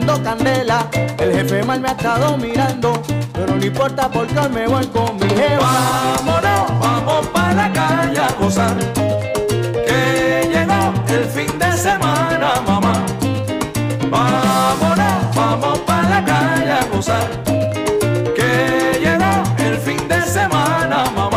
Echando 0.00 0.22
candela. 0.22 0.88
El 1.18 1.32
jefe 1.32 1.62
mal 1.62 1.80
me 1.80 1.88
ha 1.88 1.92
estado 1.92 2.36
mirando, 2.36 3.02
pero 3.32 3.56
no 3.56 3.64
importa 3.64 4.10
porque 4.10 4.38
hoy 4.38 4.48
me 4.48 4.66
voy 4.66 4.86
con 4.86 5.16
mi 5.16 5.28
jeva. 5.28 5.70
Vámonos, 6.24 6.80
vamos 6.80 7.26
para 7.28 7.52
la 7.52 7.72
calle 7.72 8.18
a 8.18 8.32
gozar. 8.40 8.76
Que 9.86 10.48
llegó 10.52 10.92
el 11.08 11.24
fin 11.26 11.58
de 11.58 11.72
semana, 11.72 12.60
mamá. 12.66 13.04
Vámonos, 14.10 15.34
vamos 15.34 15.78
para 15.80 16.08
la 16.08 16.24
calle 16.24 16.72
a 16.72 16.84
gozar. 16.92 17.28
Que 18.34 18.98
llegó 19.00 19.42
el 19.58 19.78
fin 19.78 20.08
de 20.08 20.22
semana, 20.22 21.04
mamá. 21.14 21.29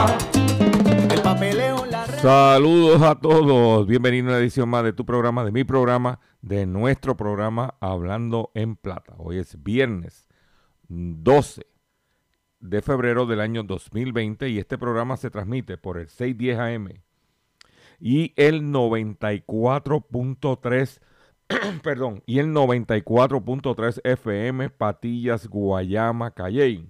Saludos 2.23 3.01
a 3.01 3.15
todos, 3.15 3.85
bienvenidos 3.85 4.27
a 4.27 4.29
una 4.29 4.39
edición 4.39 4.69
más 4.69 4.85
de 4.85 4.93
tu 4.93 5.05
programa, 5.05 5.43
de 5.43 5.51
mi 5.51 5.65
programa, 5.65 6.21
de 6.41 6.65
nuestro 6.65 7.17
programa 7.17 7.75
Hablando 7.81 8.49
en 8.53 8.77
Plata. 8.77 9.13
Hoy 9.17 9.39
es 9.39 9.61
viernes 9.61 10.25
12 10.87 11.67
de 12.61 12.81
febrero 12.81 13.25
del 13.25 13.41
año 13.41 13.63
2020 13.63 14.47
y 14.47 14.57
este 14.57 14.77
programa 14.77 15.17
se 15.17 15.31
transmite 15.31 15.77
por 15.77 15.97
el 15.97 16.07
610 16.07 16.59
AM 16.59 16.87
y 17.99 18.31
el 18.37 18.71
94.3 18.71 21.01
perdón, 21.83 22.23
y 22.25 22.39
el 22.39 22.53
94.3 22.53 23.99
FM 24.01 24.69
Patillas, 24.69 25.49
Guayama, 25.49 26.31
Calley. 26.31 26.89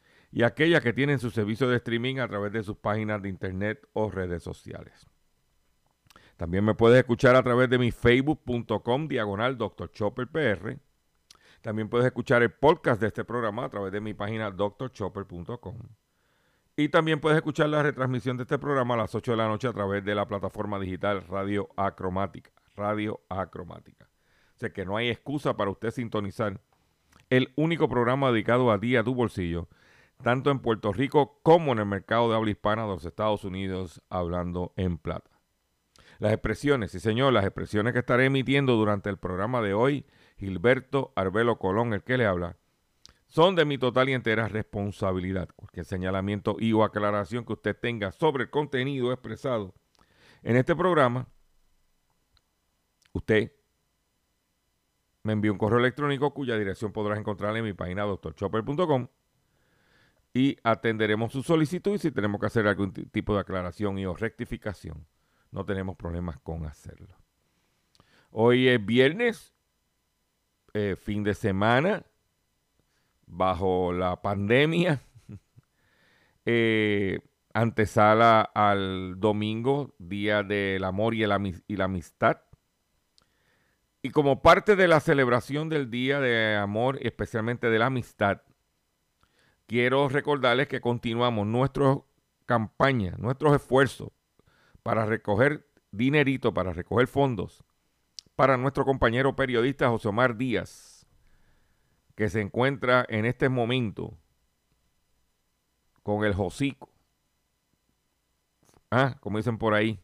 y 0.31 0.43
aquellas 0.43 0.81
que 0.81 0.93
tienen 0.93 1.19
su 1.19 1.29
servicio 1.29 1.67
de 1.67 1.77
streaming 1.77 2.17
a 2.17 2.27
través 2.27 2.53
de 2.53 2.63
sus 2.63 2.77
páginas 2.77 3.21
de 3.21 3.29
internet 3.29 3.87
o 3.93 4.09
redes 4.09 4.43
sociales. 4.43 5.07
También 6.37 6.63
me 6.63 6.73
puedes 6.73 6.97
escuchar 6.97 7.35
a 7.35 7.43
través 7.43 7.69
de 7.69 7.77
mi 7.77 7.91
facebook.com 7.91 9.07
diagonal 9.07 9.57
Dr. 9.57 9.91
Chopper 9.91 10.27
PR. 10.27 10.77
También 11.61 11.89
puedes 11.89 12.07
escuchar 12.07 12.41
el 12.41 12.51
podcast 12.51 12.99
de 12.99 13.07
este 13.07 13.23
programa 13.23 13.65
a 13.65 13.69
través 13.69 13.91
de 13.91 14.01
mi 14.01 14.13
página 14.15 14.49
drchopper.com. 14.49 15.77
Y 16.75 16.89
también 16.89 17.19
puedes 17.19 17.37
escuchar 17.37 17.69
la 17.69 17.83
retransmisión 17.83 18.37
de 18.37 18.43
este 18.43 18.57
programa 18.57 18.95
a 18.95 18.97
las 18.97 19.13
8 19.13 19.31
de 19.31 19.37
la 19.37 19.47
noche 19.47 19.67
a 19.67 19.73
través 19.73 20.03
de 20.03 20.15
la 20.15 20.27
plataforma 20.27 20.79
digital 20.79 21.21
Radio 21.27 21.69
Acromática. 21.75 22.51
Radio 22.75 23.19
Acromática. 23.29 24.09
O 24.55 24.59
sea 24.59 24.71
que 24.71 24.85
no 24.85 24.97
hay 24.97 25.09
excusa 25.09 25.55
para 25.55 25.69
usted 25.69 25.91
sintonizar 25.91 26.59
el 27.29 27.51
único 27.55 27.87
programa 27.87 28.31
dedicado 28.31 28.71
a 28.71 28.77
día 28.77 29.01
a 29.01 29.03
tu 29.03 29.13
bolsillo, 29.13 29.67
tanto 30.21 30.51
en 30.51 30.59
Puerto 30.59 30.93
Rico 30.93 31.39
como 31.43 31.71
en 31.71 31.79
el 31.79 31.85
mercado 31.85 32.29
de 32.29 32.35
habla 32.35 32.51
hispana 32.51 32.83
de 32.83 32.89
los 32.89 33.05
Estados 33.05 33.43
Unidos, 33.43 34.01
hablando 34.09 34.73
en 34.75 34.97
plata. 34.97 35.29
Las 36.19 36.33
expresiones, 36.33 36.91
sí 36.91 36.99
señor, 36.99 37.33
las 37.33 37.45
expresiones 37.45 37.93
que 37.93 37.99
estaré 37.99 38.25
emitiendo 38.25 38.75
durante 38.75 39.09
el 39.09 39.17
programa 39.17 39.61
de 39.61 39.73
hoy, 39.73 40.05
Gilberto 40.37 41.13
Arbelo 41.15 41.57
Colón, 41.57 41.93
el 41.93 42.03
que 42.03 42.17
le 42.17 42.25
habla, 42.25 42.57
son 43.27 43.55
de 43.55 43.65
mi 43.65 43.77
total 43.77 44.09
y 44.09 44.13
entera 44.13 44.47
responsabilidad. 44.47 45.49
Cualquier 45.55 45.85
señalamiento 45.85 46.57
y 46.59 46.73
o 46.73 46.83
aclaración 46.83 47.45
que 47.45 47.53
usted 47.53 47.75
tenga 47.75 48.11
sobre 48.11 48.43
el 48.43 48.49
contenido 48.49 49.11
expresado 49.11 49.73
en 50.43 50.57
este 50.57 50.75
programa, 50.75 51.27
usted 53.13 53.53
me 55.23 55.33
envía 55.33 55.51
un 55.51 55.57
correo 55.57 55.79
electrónico 55.79 56.33
cuya 56.33 56.57
dirección 56.57 56.91
podrás 56.91 57.19
encontrar 57.19 57.55
en 57.55 57.63
mi 57.63 57.73
página 57.73 58.03
drchopper.com 58.03 59.07
y 60.33 60.57
atenderemos 60.63 61.31
su 61.33 61.43
solicitud 61.43 61.93
y 61.95 61.99
si 61.99 62.11
tenemos 62.11 62.39
que 62.39 62.47
hacer 62.47 62.67
algún 62.67 62.93
ti- 62.93 63.05
tipo 63.05 63.33
de 63.33 63.41
aclaración 63.41 63.97
y 63.99 64.05
o 64.05 64.15
rectificación, 64.15 65.05
no 65.51 65.65
tenemos 65.65 65.97
problemas 65.97 66.39
con 66.39 66.65
hacerlo. 66.65 67.15
Hoy 68.31 68.69
es 68.69 68.85
viernes, 68.85 69.53
eh, 70.73 70.95
fin 70.97 71.23
de 71.23 71.33
semana, 71.33 72.05
bajo 73.25 73.91
la 73.91 74.21
pandemia, 74.21 75.01
eh, 76.45 77.19
antesala 77.53 78.41
al 78.41 79.19
domingo, 79.19 79.93
Día 79.99 80.43
del 80.43 80.85
Amor 80.85 81.13
y, 81.13 81.23
el 81.23 81.61
y 81.67 81.75
la 81.75 81.85
Amistad. 81.85 82.37
Y 84.01 84.09
como 84.11 84.41
parte 84.41 84.75
de 84.75 84.87
la 84.87 84.99
celebración 85.01 85.67
del 85.69 85.91
Día 85.91 86.19
de 86.21 86.55
Amor, 86.55 86.97
especialmente 87.01 87.69
de 87.69 87.77
la 87.79 87.87
Amistad, 87.87 88.41
quiero 89.71 90.09
recordarles 90.09 90.67
que 90.67 90.81
continuamos 90.81 91.47
nuestra 91.47 91.97
campaña, 92.45 93.15
nuestros 93.17 93.55
esfuerzos 93.55 94.09
para 94.83 95.05
recoger 95.05 95.65
dinerito, 95.91 96.53
para 96.53 96.73
recoger 96.73 97.07
fondos 97.07 97.63
para 98.35 98.57
nuestro 98.57 98.83
compañero 98.83 99.33
periodista 99.33 99.87
José 99.87 100.09
Omar 100.09 100.35
Díaz, 100.35 101.05
que 102.15 102.27
se 102.27 102.41
encuentra 102.41 103.05
en 103.07 103.23
este 103.23 103.47
momento 103.47 104.17
con 106.03 106.25
el 106.25 106.33
hocico. 106.37 106.89
Ah, 108.89 109.15
como 109.21 109.37
dicen 109.37 109.57
por 109.57 109.73
ahí, 109.73 110.01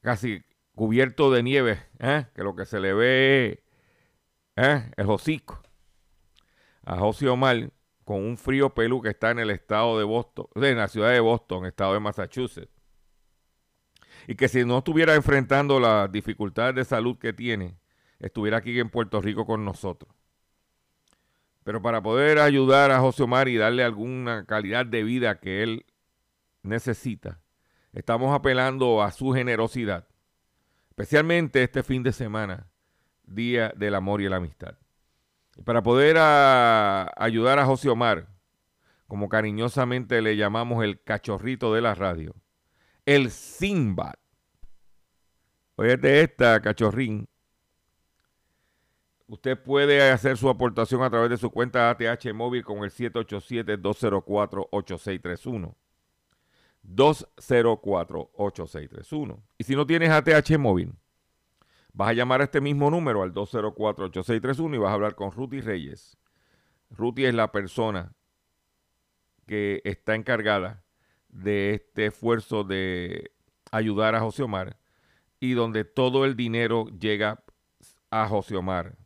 casi 0.00 0.42
cubierto 0.74 1.30
de 1.30 1.42
nieve, 1.42 1.82
¿eh? 1.98 2.28
que 2.34 2.42
lo 2.42 2.56
que 2.56 2.64
se 2.64 2.80
le 2.80 2.94
ve 2.94 3.62
¿eh? 4.56 4.90
el 4.96 5.10
hocico. 5.10 5.60
A 6.82 6.96
José 6.98 7.28
Omar 7.28 7.72
con 8.06 8.22
un 8.22 8.38
frío 8.38 8.72
pelú 8.72 9.02
que 9.02 9.08
está 9.08 9.32
en 9.32 9.40
el 9.40 9.50
estado 9.50 9.98
de 9.98 10.04
Boston, 10.04 10.46
en 10.54 10.76
la 10.76 10.86
ciudad 10.86 11.10
de 11.10 11.18
Boston, 11.18 11.66
estado 11.66 11.92
de 11.92 11.98
Massachusetts. 11.98 12.70
Y 14.28 14.36
que 14.36 14.46
si 14.46 14.64
no 14.64 14.78
estuviera 14.78 15.16
enfrentando 15.16 15.80
las 15.80 16.10
dificultades 16.12 16.76
de 16.76 16.84
salud 16.84 17.18
que 17.18 17.32
tiene, 17.32 17.80
estuviera 18.20 18.58
aquí 18.58 18.78
en 18.78 18.90
Puerto 18.90 19.20
Rico 19.20 19.44
con 19.44 19.64
nosotros. 19.64 20.14
Pero 21.64 21.82
para 21.82 22.00
poder 22.00 22.38
ayudar 22.38 22.92
a 22.92 23.00
José 23.00 23.24
Omar 23.24 23.48
y 23.48 23.56
darle 23.56 23.82
alguna 23.82 24.46
calidad 24.46 24.86
de 24.86 25.02
vida 25.02 25.40
que 25.40 25.64
él 25.64 25.84
necesita, 26.62 27.40
estamos 27.92 28.32
apelando 28.32 29.02
a 29.02 29.10
su 29.10 29.32
generosidad, 29.32 30.06
especialmente 30.90 31.60
este 31.60 31.82
fin 31.82 32.04
de 32.04 32.12
semana, 32.12 32.68
Día 33.24 33.72
del 33.76 33.96
Amor 33.96 34.22
y 34.22 34.28
la 34.28 34.36
Amistad. 34.36 34.76
Para 35.64 35.82
poder 35.82 36.16
a- 36.18 37.10
ayudar 37.16 37.58
a 37.58 37.66
José 37.66 37.88
Omar, 37.88 38.28
como 39.06 39.28
cariñosamente 39.28 40.20
le 40.22 40.36
llamamos 40.36 40.84
el 40.84 41.02
cachorrito 41.02 41.72
de 41.74 41.80
la 41.80 41.94
radio, 41.94 42.34
el 43.04 43.30
Sinbad. 43.30 44.14
Oye, 45.76 45.98
esta, 46.22 46.60
cachorrín. 46.60 47.28
Usted 49.28 49.58
puede 49.60 50.08
hacer 50.10 50.36
su 50.36 50.48
aportación 50.48 51.02
a 51.02 51.10
través 51.10 51.30
de 51.30 51.36
su 51.36 51.50
cuenta 51.50 51.90
ATH 51.90 52.32
móvil 52.32 52.64
con 52.64 52.84
el 52.84 52.90
787-204-8631. 52.92 55.74
204-8631. 56.84 59.40
Y 59.58 59.64
si 59.64 59.74
no 59.74 59.84
tienes 59.86 60.10
ATH 60.10 60.56
móvil, 60.58 60.94
vas 61.96 62.10
a 62.10 62.12
llamar 62.12 62.42
a 62.42 62.44
este 62.44 62.60
mismo 62.60 62.90
número 62.90 63.22
al 63.22 63.32
204-8631 63.32 64.74
y 64.74 64.78
vas 64.78 64.90
a 64.90 64.94
hablar 64.94 65.14
con 65.14 65.32
Ruti 65.32 65.62
Reyes. 65.62 66.18
Ruti 66.90 67.24
es 67.24 67.34
la 67.34 67.50
persona 67.50 68.12
que 69.46 69.80
está 69.82 70.14
encargada 70.14 70.84
de 71.30 71.72
este 71.72 72.06
esfuerzo 72.06 72.64
de 72.64 73.32
ayudar 73.72 74.14
a 74.14 74.20
José 74.20 74.42
Omar 74.42 74.76
y 75.40 75.54
donde 75.54 75.84
todo 75.84 76.26
el 76.26 76.36
dinero 76.36 76.86
llega 77.00 77.42
a 78.10 78.28
José 78.28 78.56
Omar. 78.56 78.98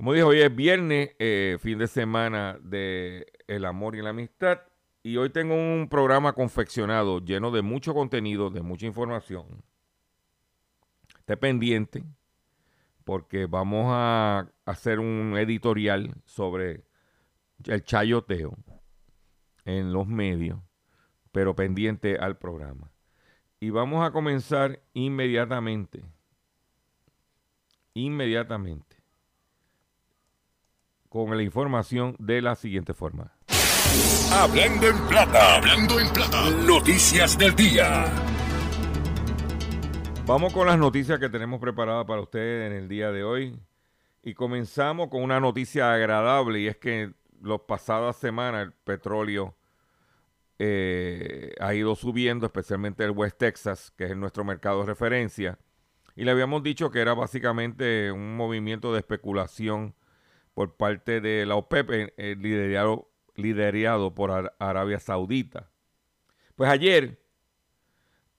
Como 0.00 0.14
dije, 0.14 0.24
hoy 0.24 0.40
es 0.40 0.56
viernes, 0.56 1.10
eh, 1.18 1.58
fin 1.60 1.76
de 1.76 1.86
semana 1.86 2.58
de 2.62 3.26
el 3.46 3.66
amor 3.66 3.96
y 3.96 4.00
la 4.00 4.08
amistad. 4.08 4.62
Y 5.02 5.18
hoy 5.18 5.28
tengo 5.28 5.54
un 5.54 5.90
programa 5.90 6.32
confeccionado 6.32 7.20
lleno 7.20 7.50
de 7.50 7.60
mucho 7.60 7.92
contenido, 7.92 8.48
de 8.48 8.62
mucha 8.62 8.86
información. 8.86 9.62
Esté 11.18 11.36
pendiente 11.36 12.02
porque 13.04 13.44
vamos 13.44 13.88
a 13.90 14.50
hacer 14.64 15.00
un 15.00 15.36
editorial 15.36 16.14
sobre 16.24 16.82
el 17.66 17.84
chayoteo 17.84 18.56
en 19.66 19.92
los 19.92 20.06
medios, 20.06 20.60
pero 21.30 21.54
pendiente 21.54 22.16
al 22.16 22.38
programa. 22.38 22.90
Y 23.60 23.68
vamos 23.68 24.02
a 24.02 24.12
comenzar 24.12 24.80
inmediatamente, 24.94 26.02
inmediatamente, 27.92 28.89
con 31.10 31.36
la 31.36 31.42
información 31.42 32.14
de 32.20 32.40
la 32.40 32.54
siguiente 32.54 32.94
forma. 32.94 33.32
Hablando 34.32 34.86
en 34.86 35.08
plata, 35.08 35.56
hablando 35.56 35.98
en 35.98 36.08
plata, 36.12 36.50
noticias 36.64 37.36
del 37.36 37.54
día. 37.56 38.04
Vamos 40.24 40.52
con 40.52 40.68
las 40.68 40.78
noticias 40.78 41.18
que 41.18 41.28
tenemos 41.28 41.60
preparadas 41.60 42.06
para 42.06 42.20
ustedes 42.20 42.70
en 42.70 42.76
el 42.78 42.88
día 42.88 43.10
de 43.10 43.24
hoy. 43.24 43.60
Y 44.22 44.34
comenzamos 44.34 45.08
con 45.08 45.24
una 45.24 45.40
noticia 45.40 45.92
agradable 45.92 46.60
y 46.60 46.68
es 46.68 46.76
que 46.76 47.12
las 47.42 47.60
pasadas 47.62 48.16
semanas 48.16 48.66
el 48.66 48.72
petróleo 48.72 49.56
eh, 50.60 51.54
ha 51.58 51.74
ido 51.74 51.96
subiendo, 51.96 52.46
especialmente 52.46 53.02
el 53.02 53.10
West 53.10 53.38
Texas, 53.38 53.92
que 53.96 54.04
es 54.04 54.16
nuestro 54.16 54.44
mercado 54.44 54.80
de 54.80 54.86
referencia. 54.86 55.58
Y 56.14 56.22
le 56.22 56.30
habíamos 56.30 56.62
dicho 56.62 56.92
que 56.92 57.00
era 57.00 57.14
básicamente 57.14 58.12
un 58.12 58.36
movimiento 58.36 58.92
de 58.92 59.00
especulación 59.00 59.96
por 60.60 60.76
parte 60.76 61.22
de 61.22 61.46
la 61.46 61.56
OPEP, 61.56 61.90
eh, 61.90 62.12
eh, 62.18 62.36
liderado 62.38 63.08
liderado 63.34 64.14
por 64.14 64.52
Arabia 64.58 65.00
Saudita. 65.00 65.70
Pues 66.54 66.68
ayer 66.68 67.18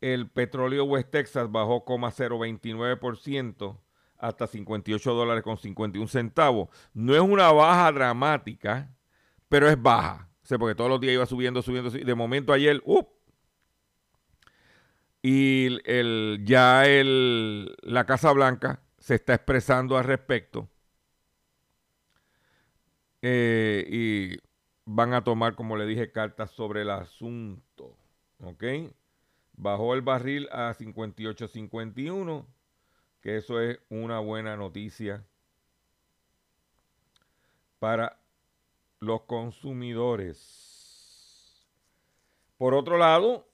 el 0.01 0.29
petróleo 0.29 0.83
West 0.83 1.09
Texas 1.09 1.51
bajó 1.51 1.83
0,029% 1.83 3.79
hasta 4.19 4.45
58 4.45 5.13
dólares 5.15 5.43
con 5.43 5.57
51 5.57 6.07
centavos. 6.07 6.69
No 6.93 7.15
es 7.15 7.21
una 7.21 7.51
baja 7.51 7.91
dramática, 7.91 8.95
pero 9.49 9.67
es 9.67 9.81
baja. 9.81 10.29
O 10.47 10.59
porque 10.59 10.75
todos 10.75 10.91
los 10.91 11.01
días 11.01 11.15
iba 11.15 11.25
subiendo, 11.25 11.63
subiendo, 11.63 11.89
De 11.89 12.13
momento 12.13 12.53
ayer, 12.53 12.83
¡up! 12.85 13.07
Y 15.23 15.69
ya 16.45 16.85
el, 16.85 17.75
la 17.81 18.05
Casa 18.05 18.31
Blanca 18.31 18.83
se 18.99 19.15
está 19.15 19.33
expresando 19.33 19.97
al 19.97 20.03
respecto. 20.03 20.69
Eh, 23.21 23.85
y 23.87 24.37
van 24.85 25.13
a 25.13 25.23
tomar, 25.23 25.55
como 25.55 25.77
le 25.77 25.85
dije, 25.85 26.11
cartas 26.11 26.51
sobre 26.51 26.81
el 26.81 26.89
asunto. 26.89 27.95
¿Ok? 28.43 28.63
Bajó 29.53 29.93
el 29.93 30.01
barril 30.01 30.49
a 30.51 30.73
58.51, 30.73 32.45
que 33.21 33.37
eso 33.37 33.61
es 33.61 33.79
una 33.89 34.19
buena 34.19 34.57
noticia 34.57 35.23
para 37.79 38.17
los 38.99 39.21
consumidores. 39.23 40.71
Por 42.57 42.73
otro 42.73 42.97
lado, 42.97 43.47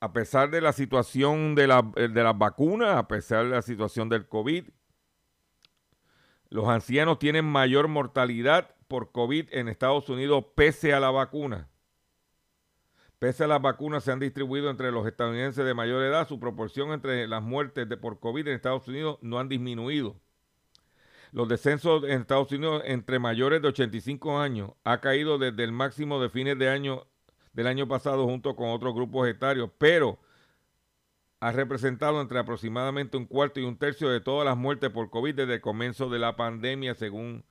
a 0.00 0.12
pesar 0.12 0.50
de 0.50 0.60
la 0.60 0.72
situación 0.72 1.54
de, 1.54 1.66
la, 1.66 1.82
de 1.82 2.22
las 2.22 2.38
vacunas, 2.38 2.96
a 2.96 3.08
pesar 3.08 3.44
de 3.44 3.50
la 3.50 3.62
situación 3.62 4.08
del 4.08 4.28
COVID, 4.28 4.68
los 6.50 6.68
ancianos 6.68 7.18
tienen 7.18 7.44
mayor 7.44 7.88
mortalidad 7.88 8.74
por 8.88 9.12
COVID 9.12 9.48
en 9.52 9.68
Estados 9.68 10.08
Unidos 10.08 10.44
pese 10.54 10.94
a 10.94 11.00
la 11.00 11.10
vacuna. 11.10 11.68
Pese 13.18 13.44
a 13.44 13.48
las 13.48 13.60
vacunas 13.60 14.04
se 14.04 14.12
han 14.12 14.20
distribuido 14.20 14.70
entre 14.70 14.92
los 14.92 15.06
estadounidenses 15.06 15.64
de 15.64 15.74
mayor 15.74 16.02
edad, 16.04 16.28
su 16.28 16.38
proporción 16.38 16.92
entre 16.92 17.26
las 17.26 17.42
muertes 17.42 17.88
de 17.88 17.96
por 17.96 18.20
COVID 18.20 18.46
en 18.46 18.54
Estados 18.54 18.86
Unidos 18.86 19.18
no 19.22 19.38
han 19.38 19.48
disminuido. 19.48 20.16
Los 21.32 21.48
descensos 21.48 22.04
en 22.04 22.22
Estados 22.22 22.50
Unidos 22.52 22.82
entre 22.86 23.18
mayores 23.18 23.60
de 23.60 23.68
85 23.68 24.38
años 24.38 24.70
ha 24.84 25.00
caído 25.00 25.36
desde 25.36 25.64
el 25.64 25.72
máximo 25.72 26.22
de 26.22 26.30
fines 26.30 26.58
de 26.58 26.70
año 26.70 27.06
del 27.52 27.66
año 27.66 27.88
pasado 27.88 28.24
junto 28.24 28.54
con 28.54 28.70
otros 28.70 28.94
grupos 28.94 29.28
etarios, 29.28 29.68
pero 29.78 30.18
ha 31.40 31.52
representado 31.52 32.20
entre 32.20 32.38
aproximadamente 32.38 33.16
un 33.16 33.26
cuarto 33.26 33.60
y 33.60 33.64
un 33.64 33.78
tercio 33.78 34.08
de 34.08 34.20
todas 34.20 34.44
las 34.44 34.56
muertes 34.56 34.90
por 34.90 35.10
COVID 35.10 35.34
desde 35.34 35.54
el 35.54 35.60
comienzo 35.60 36.08
de 36.08 36.18
la 36.18 36.36
pandemia, 36.36 36.94
según 36.94 37.44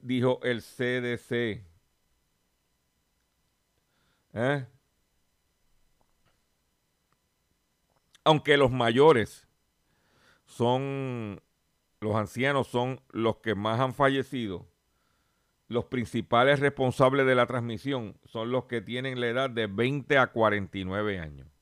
dijo 0.00 0.40
el 0.42 0.62
CDC. 0.62 1.64
¿Eh? 4.34 4.66
Aunque 8.24 8.56
los 8.56 8.70
mayores 8.70 9.46
son, 10.46 11.40
los 12.00 12.16
ancianos 12.16 12.66
son 12.66 13.00
los 13.10 13.36
que 13.38 13.54
más 13.54 13.80
han 13.80 13.94
fallecido, 13.94 14.66
los 15.68 15.86
principales 15.86 16.60
responsables 16.60 17.26
de 17.26 17.34
la 17.34 17.46
transmisión 17.46 18.16
son 18.24 18.50
los 18.50 18.64
que 18.64 18.80
tienen 18.80 19.20
la 19.20 19.28
edad 19.28 19.50
de 19.50 19.66
20 19.66 20.18
a 20.18 20.28
49 20.28 21.18
años. 21.18 21.55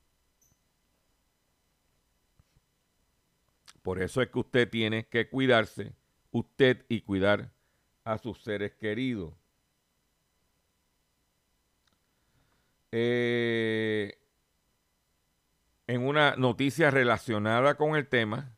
Por 3.85 4.01
eso 4.01 4.23
es 4.23 4.29
que 4.29 4.39
usted 4.39 4.67
tiene 4.67 5.05
que 5.05 5.29
cuidarse, 5.29 5.93
usted 6.31 6.83
y 6.89 7.01
cuidar 7.01 7.51
a 8.03 8.17
sus 8.17 8.41
seres 8.41 8.73
queridos. 8.73 9.35
Eh, 12.91 14.17
en 15.85 16.01
una 16.01 16.35
noticia 16.35 16.89
relacionada 16.89 17.77
con 17.77 17.95
el 17.95 18.07
tema 18.07 18.55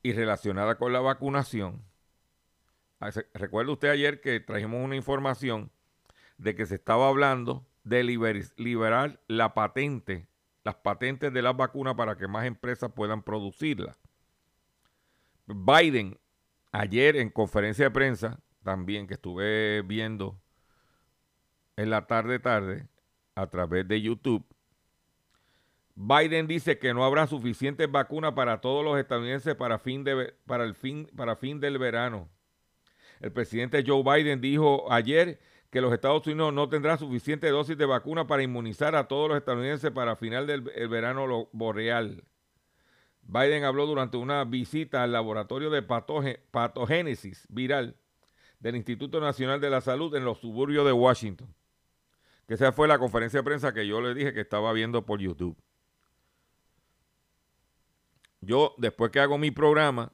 y 0.00 0.12
relacionada 0.12 0.76
con 0.78 0.92
la 0.92 1.00
vacunación, 1.00 1.82
recuerda 3.34 3.72
usted 3.72 3.88
ayer 3.88 4.20
que 4.20 4.38
trajimos 4.38 4.84
una 4.84 4.94
información 4.94 5.72
de 6.38 6.54
que 6.54 6.66
se 6.66 6.76
estaba 6.76 7.08
hablando 7.08 7.66
de 7.82 8.04
liberar 8.04 9.18
la 9.26 9.54
patente, 9.54 10.28
las 10.62 10.76
patentes 10.76 11.32
de 11.32 11.42
las 11.42 11.56
vacunas 11.56 11.96
para 11.96 12.16
que 12.16 12.28
más 12.28 12.46
empresas 12.46 12.92
puedan 12.92 13.24
producirlas. 13.24 13.96
Biden 15.54 16.18
ayer 16.72 17.16
en 17.16 17.30
conferencia 17.30 17.86
de 17.86 17.90
prensa, 17.90 18.40
también 18.62 19.06
que 19.06 19.14
estuve 19.14 19.82
viendo 19.82 20.40
en 21.76 21.90
la 21.90 22.06
tarde 22.06 22.38
tarde 22.38 22.88
a 23.34 23.46
través 23.48 23.88
de 23.88 24.00
YouTube, 24.00 24.44
Biden 25.94 26.46
dice 26.46 26.78
que 26.78 26.94
no 26.94 27.04
habrá 27.04 27.26
suficientes 27.26 27.90
vacunas 27.90 28.32
para 28.32 28.60
todos 28.60 28.82
los 28.84 28.98
estadounidenses 28.98 29.54
para, 29.54 29.78
fin 29.78 30.02
de, 30.02 30.34
para, 30.46 30.64
el 30.64 30.74
fin, 30.74 31.10
para 31.14 31.36
fin 31.36 31.60
del 31.60 31.78
verano. 31.78 32.28
El 33.20 33.32
presidente 33.32 33.84
Joe 33.86 34.02
Biden 34.02 34.40
dijo 34.40 34.90
ayer 34.90 35.38
que 35.70 35.82
los 35.82 35.92
Estados 35.92 36.26
Unidos 36.26 36.54
no 36.54 36.70
tendrán 36.70 36.98
suficiente 36.98 37.50
dosis 37.50 37.76
de 37.76 37.84
vacuna 37.84 38.26
para 38.26 38.42
inmunizar 38.42 38.94
a 38.96 39.08
todos 39.08 39.28
los 39.28 39.36
estadounidenses 39.36 39.90
para 39.90 40.16
final 40.16 40.46
del 40.46 40.62
verano 40.62 41.48
boreal. 41.52 42.24
Biden 43.30 43.62
habló 43.62 43.86
durante 43.86 44.16
una 44.16 44.42
visita 44.44 45.04
al 45.04 45.12
laboratorio 45.12 45.70
de 45.70 45.82
patogénesis 45.82 47.46
viral 47.48 47.96
del 48.58 48.74
Instituto 48.74 49.20
Nacional 49.20 49.60
de 49.60 49.70
la 49.70 49.80
Salud 49.80 50.12
en 50.16 50.24
los 50.24 50.38
suburbios 50.38 50.84
de 50.84 50.90
Washington. 50.90 51.54
Que 52.48 52.54
esa 52.54 52.72
fue 52.72 52.88
la 52.88 52.98
conferencia 52.98 53.38
de 53.38 53.44
prensa 53.44 53.72
que 53.72 53.86
yo 53.86 54.00
le 54.00 54.14
dije 54.14 54.34
que 54.34 54.40
estaba 54.40 54.72
viendo 54.72 55.06
por 55.06 55.20
YouTube. 55.20 55.56
Yo, 58.40 58.74
después 58.78 59.12
que 59.12 59.20
hago 59.20 59.38
mi 59.38 59.52
programa, 59.52 60.12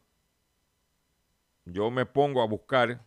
yo 1.65 1.91
me 1.91 2.05
pongo 2.05 2.43
a 2.43 2.47
buscar 2.47 3.01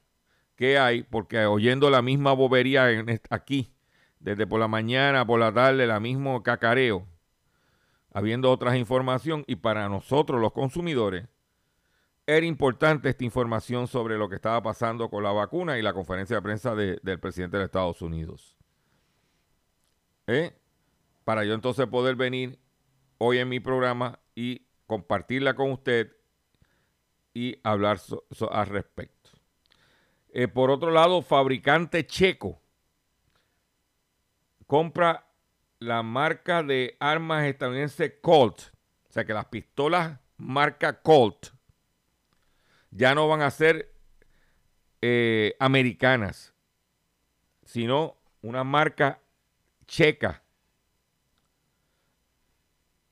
qué 0.56 0.80
hay, 0.80 1.04
porque 1.04 1.46
oyendo 1.46 1.92
la 1.92 2.02
misma 2.02 2.34
bobería 2.34 2.88
aquí, 3.30 3.72
desde 4.20 4.48
por 4.48 4.60
la 4.60 4.68
mañana, 4.68 5.24
por 5.24 5.40
la 5.40 5.54
tarde, 5.54 5.86
la 5.86 6.00
mismo 6.00 6.42
cacareo, 6.42 7.06
habiendo 8.14 8.52
otras 8.52 8.76
información, 8.78 9.44
y 9.48 9.58
para 9.58 9.88
nosotros 9.90 10.42
los 10.42 10.52
consumidores, 10.52 11.28
era 12.26 12.46
importante 12.46 13.10
esta 13.10 13.24
información 13.24 13.88
sobre 13.88 14.18
lo 14.18 14.30
que 14.30 14.36
estaba 14.36 14.62
pasando 14.62 15.10
con 15.10 15.24
la 15.24 15.32
vacuna 15.32 15.80
y 15.80 15.82
la 15.82 15.94
conferencia 15.94 16.36
de 16.36 16.42
prensa 16.42 16.76
del 16.76 17.20
presidente 17.20 17.58
de 17.58 17.66
Estados 17.66 18.02
Unidos. 18.02 18.56
¿Eh? 20.28 20.56
Para 21.24 21.44
yo 21.44 21.56
entonces 21.56 21.88
poder 21.88 22.16
venir 22.16 22.60
hoy 23.18 23.40
en 23.40 23.50
mi 23.50 23.60
programa 23.60 24.20
y 24.36 24.62
compartirla 24.86 25.56
con 25.56 25.72
usted 25.72 26.16
y 27.34 27.60
hablar 27.64 28.00
al 28.52 28.68
respecto. 28.68 29.32
Eh, 30.32 30.48
por 30.48 30.70
otro 30.70 30.92
lado, 30.92 31.24
fabricante 31.24 32.06
checo 32.06 32.62
compra 34.68 35.29
la 35.80 36.04
marca 36.04 36.62
de 36.62 36.98
armas 37.00 37.46
estadounidense 37.46 38.20
Colt. 38.20 38.62
O 39.10 39.12
sea 39.12 39.26
que 39.26 39.34
las 39.34 39.46
pistolas 39.46 40.20
marca 40.38 41.02
Colt 41.02 41.48
ya 42.92 43.16
no 43.16 43.28
van 43.28 43.42
a 43.42 43.52
ser 43.52 43.94
eh, 45.02 45.56
americanas, 45.60 46.54
sino 47.66 48.18
una 48.42 48.64
marca 48.64 49.22
checa. 49.88 50.44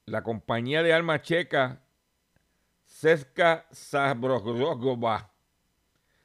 La 0.06 0.24
compañía 0.24 0.84
de 0.84 0.94
armas 0.94 1.22
checa 1.22 1.82
Seska 2.86 3.68
Zabrogova 3.74 5.32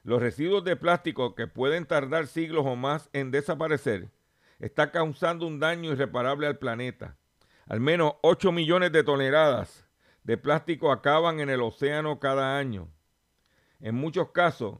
Los 0.03 0.21
residuos 0.21 0.65
de 0.65 0.75
plástico 0.75 1.35
que 1.35 1.47
pueden 1.47 1.85
tardar 1.85 2.27
siglos 2.27 2.65
o 2.67 2.75
más 2.75 3.09
en 3.13 3.31
desaparecer 3.31 4.11
está 4.59 4.91
causando 4.91 5.47
un 5.47 5.61
daño 5.61 5.93
irreparable 5.93 6.47
al 6.47 6.57
planeta. 6.57 7.15
Al 7.65 7.79
menos 7.79 8.15
8 8.23 8.51
millones 8.51 8.91
de 8.91 9.05
toneladas 9.05 9.87
de 10.23 10.37
plástico 10.37 10.91
acaban 10.91 11.39
en 11.39 11.49
el 11.49 11.61
océano 11.61 12.19
cada 12.19 12.57
año. 12.57 12.89
En 13.79 13.95
muchos 13.95 14.31
casos, 14.31 14.79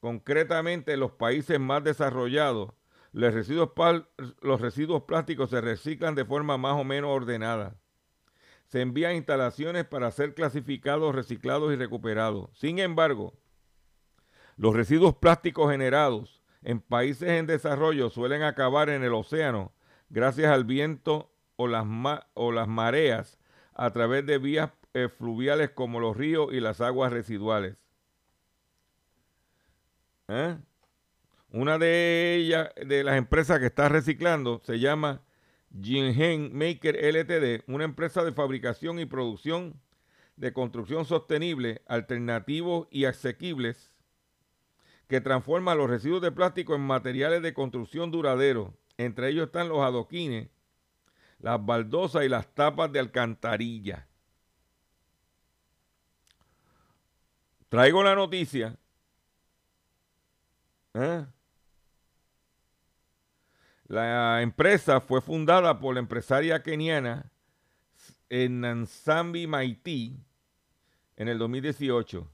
concretamente 0.00 0.94
en 0.94 1.00
los 1.00 1.12
países 1.12 1.60
más 1.60 1.84
desarrollados, 1.84 2.72
los 3.12 3.34
residuos, 3.34 3.72
los 4.40 4.62
residuos 4.62 5.02
plásticos 5.02 5.50
se 5.50 5.60
reciclan 5.60 6.14
de 6.14 6.24
forma 6.24 6.56
más 6.56 6.80
o 6.80 6.84
menos 6.84 7.10
ordenada. 7.10 7.76
Se 8.74 8.80
envían 8.80 9.12
a 9.12 9.14
instalaciones 9.14 9.84
para 9.84 10.10
ser 10.10 10.34
clasificados, 10.34 11.14
reciclados 11.14 11.72
y 11.72 11.76
recuperados. 11.76 12.50
Sin 12.54 12.80
embargo, 12.80 13.32
los 14.56 14.74
residuos 14.74 15.14
plásticos 15.14 15.70
generados 15.70 16.42
en 16.64 16.80
países 16.80 17.28
en 17.28 17.46
desarrollo 17.46 18.10
suelen 18.10 18.42
acabar 18.42 18.88
en 18.88 19.04
el 19.04 19.14
océano 19.14 19.70
gracias 20.10 20.50
al 20.50 20.64
viento 20.64 21.30
o 21.54 21.68
las, 21.68 21.86
o 22.34 22.50
las 22.50 22.66
mareas 22.66 23.38
a 23.74 23.92
través 23.92 24.26
de 24.26 24.38
vías 24.38 24.72
eh, 24.92 25.08
fluviales 25.08 25.70
como 25.70 26.00
los 26.00 26.16
ríos 26.16 26.48
y 26.52 26.58
las 26.58 26.80
aguas 26.80 27.12
residuales. 27.12 27.76
¿Eh? 30.26 30.56
Una 31.50 31.78
de 31.78 32.34
ellas, 32.34 32.70
de 32.84 33.04
las 33.04 33.18
empresas 33.18 33.60
que 33.60 33.66
está 33.66 33.88
reciclando, 33.88 34.60
se 34.64 34.80
llama 34.80 35.22
Jinhen 35.80 36.56
Maker 36.56 36.96
LTD, 36.96 37.64
una 37.66 37.84
empresa 37.84 38.24
de 38.24 38.32
fabricación 38.32 38.98
y 38.98 39.06
producción 39.06 39.80
de 40.36 40.52
construcción 40.52 41.04
sostenible, 41.04 41.82
alternativos 41.86 42.88
y 42.90 43.04
asequibles, 43.04 43.92
que 45.08 45.20
transforma 45.20 45.74
los 45.74 45.90
residuos 45.90 46.22
de 46.22 46.32
plástico 46.32 46.74
en 46.74 46.80
materiales 46.80 47.42
de 47.42 47.54
construcción 47.54 48.10
duradero. 48.10 48.74
Entre 48.96 49.28
ellos 49.28 49.46
están 49.46 49.68
los 49.68 49.80
adoquines, 49.80 50.48
las 51.40 51.64
baldosas 51.64 52.24
y 52.24 52.28
las 52.28 52.46
tapas 52.54 52.90
de 52.92 53.00
alcantarilla. 53.00 54.06
Traigo 57.68 58.02
la 58.02 58.14
noticia. 58.14 58.76
¿eh? 60.94 61.26
La 63.86 64.40
empresa 64.42 65.00
fue 65.00 65.20
fundada 65.20 65.78
por 65.78 65.94
la 65.94 66.00
empresaria 66.00 66.62
keniana 66.62 67.30
Nansambi 68.30 69.46
Maiti 69.46 70.16
en 71.16 71.28
el 71.28 71.38
2018. 71.38 72.28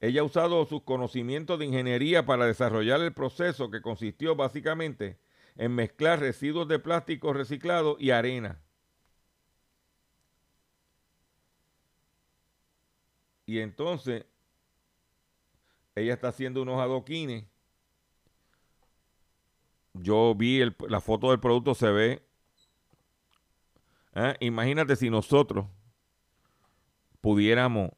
Ella 0.00 0.20
ha 0.20 0.24
usado 0.24 0.64
sus 0.64 0.82
conocimientos 0.82 1.58
de 1.58 1.66
ingeniería 1.66 2.24
para 2.24 2.46
desarrollar 2.46 3.00
el 3.00 3.12
proceso 3.12 3.70
que 3.70 3.82
consistió 3.82 4.36
básicamente 4.36 5.18
en 5.56 5.74
mezclar 5.74 6.20
residuos 6.20 6.68
de 6.68 6.78
plástico 6.78 7.32
reciclado 7.32 7.96
y 7.98 8.10
arena. 8.10 8.60
Y 13.44 13.58
entonces 13.58 14.24
ella 15.96 16.14
está 16.14 16.28
haciendo 16.28 16.62
unos 16.62 16.80
adoquines. 16.80 17.44
Yo 20.00 20.34
vi 20.34 20.60
el- 20.60 20.76
la 20.88 21.00
foto 21.00 21.30
del 21.30 21.40
producto, 21.40 21.74
se 21.74 21.90
ve. 21.90 22.22
¿eh? 24.14 24.36
Imagínate 24.40 24.96
si 24.96 25.10
nosotros 25.10 25.66
pudiéramos, 27.20 27.90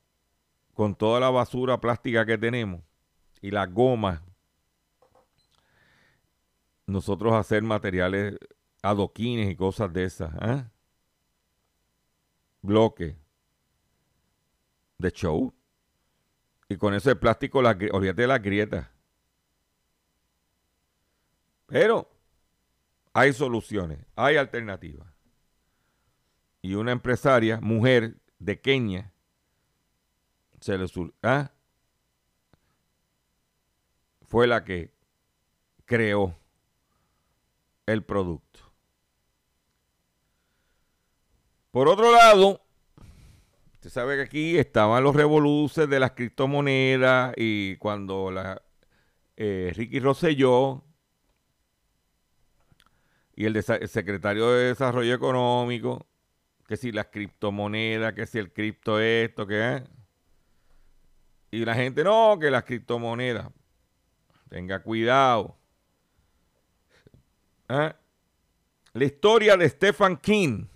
con 0.74 0.94
toda 0.94 1.20
la 1.20 1.30
basura 1.30 1.80
plástica 1.80 2.24
que 2.24 2.38
tenemos 2.38 2.80
y 3.42 3.50
las 3.50 3.72
gomas, 3.72 4.22
nosotros 6.86 7.32
hacer 7.34 7.62
materiales, 7.62 8.38
adoquines 8.82 9.50
y 9.50 9.56
cosas 9.56 9.92
de 9.92 10.04
esas. 10.04 10.32
¿eh? 10.42 10.64
Bloques 12.62 13.16
de 14.98 15.10
show. 15.12 15.54
Y 16.68 16.76
con 16.76 16.94
ese 16.94 17.16
plástico, 17.16 17.62
la, 17.62 17.76
olvídate 17.92 18.26
las 18.26 18.42
grietas. 18.42 18.88
Pero 21.70 22.10
hay 23.12 23.32
soluciones, 23.32 23.98
hay 24.16 24.36
alternativas. 24.36 25.06
Y 26.62 26.74
una 26.74 26.92
empresaria, 26.92 27.60
mujer 27.60 28.16
de 28.40 28.60
Kenia, 28.60 29.12
se 30.60 30.76
le 30.76 30.86
¿ah? 31.22 31.52
fue 34.26 34.46
la 34.46 34.64
que 34.64 34.90
creó 35.86 36.36
el 37.86 38.02
producto. 38.02 38.60
Por 41.70 41.88
otro 41.88 42.12
lado, 42.12 42.60
usted 43.74 43.90
sabe 43.90 44.16
que 44.16 44.22
aquí 44.22 44.58
estaban 44.58 45.04
los 45.04 45.14
revoluces 45.14 45.88
de 45.88 46.00
las 46.00 46.12
criptomonedas 46.12 47.32
y 47.36 47.76
cuando 47.76 48.32
la, 48.32 48.60
eh, 49.36 49.72
Ricky 49.74 50.00
Rosselló 50.00 50.84
y 53.40 53.46
el, 53.46 53.62
secretario 53.62 54.50
de 54.50 54.64
Desarrollo 54.64 55.14
Económico, 55.14 56.04
que 56.68 56.76
si 56.76 56.92
las 56.92 57.06
criptomonedas, 57.06 58.12
que 58.12 58.26
si 58.26 58.38
el 58.38 58.52
cripto 58.52 59.00
esto, 59.00 59.46
que 59.46 59.76
es. 59.76 59.82
Y 61.50 61.64
la 61.64 61.74
gente, 61.74 62.04
no, 62.04 62.36
que 62.38 62.50
las 62.50 62.64
criptomonedas. 62.64 63.48
Tenga 64.50 64.82
cuidado. 64.82 65.56
¿Ah? 67.66 67.96
La 68.92 69.04
historia 69.06 69.56
de 69.56 69.70
Stephen 69.70 70.18
King, 70.18 70.66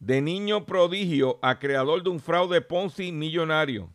de 0.00 0.20
niño 0.20 0.66
prodigio 0.66 1.38
a 1.42 1.60
creador 1.60 2.02
de 2.02 2.10
un 2.10 2.18
fraude 2.18 2.60
Ponzi 2.60 3.12
millonario. 3.12 3.88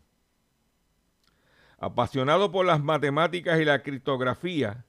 Apasionado 1.80 2.50
por 2.50 2.66
las 2.66 2.82
matemáticas 2.82 3.60
y 3.60 3.66
la 3.66 3.84
criptografía, 3.84 4.86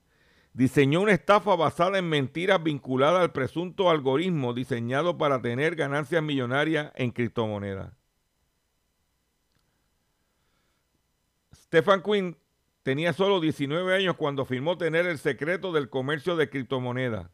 diseñó 0.55 1.01
una 1.03 1.13
estafa 1.13 1.55
basada 1.57 1.99
en 1.99 2.09
mentiras 2.09 2.63
vinculadas 2.63 3.21
al 3.21 3.33
presunto 3.33 3.91
algoritmo 3.91 4.55
diseñado 4.55 5.19
para 5.19 5.43
tener 5.43 5.75
ganancias 5.75 6.23
millonarias 6.23 6.93
en 6.95 7.11
criptomonedas. 7.11 7.93
Stephen 11.53 12.03
Quinn 12.03 12.37
tenía 12.85 13.13
solo 13.13 13.41
19 13.41 13.97
años 13.97 14.15
cuando 14.17 14.45
firmó 14.45 14.79
tener 14.79 15.07
el 15.07 15.19
secreto 15.19 15.73
del 15.73 15.91
comercio 15.91 16.37
de 16.37 16.49
criptomonedas. 16.49 17.29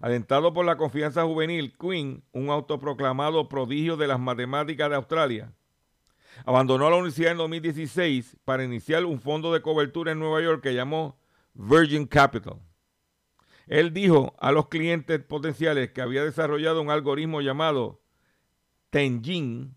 Alentado 0.00 0.52
por 0.52 0.64
la 0.64 0.76
confianza 0.76 1.24
juvenil, 1.24 1.76
Quinn, 1.76 2.24
un 2.32 2.50
autoproclamado 2.50 3.48
prodigio 3.48 3.96
de 3.96 4.06
las 4.06 4.20
matemáticas 4.20 4.90
de 4.90 4.96
Australia, 4.96 5.52
abandonó 6.44 6.88
la 6.88 6.96
universidad 6.96 7.32
en 7.32 7.38
2016 7.38 8.36
para 8.44 8.64
iniciar 8.64 9.04
un 9.04 9.20
fondo 9.20 9.52
de 9.52 9.62
cobertura 9.62 10.12
en 10.12 10.20
Nueva 10.20 10.40
York 10.40 10.62
que 10.62 10.74
llamó 10.74 11.21
Virgin 11.54 12.06
Capital. 12.06 12.60
Él 13.66 13.92
dijo 13.92 14.34
a 14.38 14.52
los 14.52 14.68
clientes 14.68 15.20
potenciales 15.20 15.92
que 15.92 16.02
había 16.02 16.24
desarrollado 16.24 16.82
un 16.82 16.90
algoritmo 16.90 17.40
llamado 17.40 18.02
Tenjin 18.90 19.74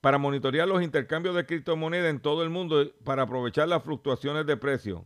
para 0.00 0.18
monitorear 0.18 0.68
los 0.68 0.82
intercambios 0.82 1.34
de 1.34 1.46
criptomonedas 1.46 2.10
en 2.10 2.20
todo 2.20 2.42
el 2.42 2.50
mundo 2.50 2.92
para 3.04 3.22
aprovechar 3.22 3.68
las 3.68 3.82
fluctuaciones 3.82 4.46
de 4.46 4.56
precio. 4.56 5.04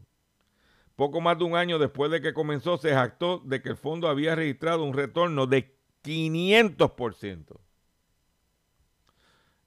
Poco 0.96 1.20
más 1.20 1.38
de 1.38 1.44
un 1.44 1.55
año 1.55 1.79
después 1.79 2.11
de 2.11 2.22
que 2.22 2.33
comenzó, 2.33 2.79
se 2.79 2.94
jactó 2.94 3.38
de 3.44 3.61
que 3.61 3.68
el 3.68 3.76
fondo 3.76 4.09
había 4.09 4.35
registrado 4.35 4.83
un 4.83 4.94
retorno 4.94 5.46
de 5.46 5.76
500%. 6.02 7.59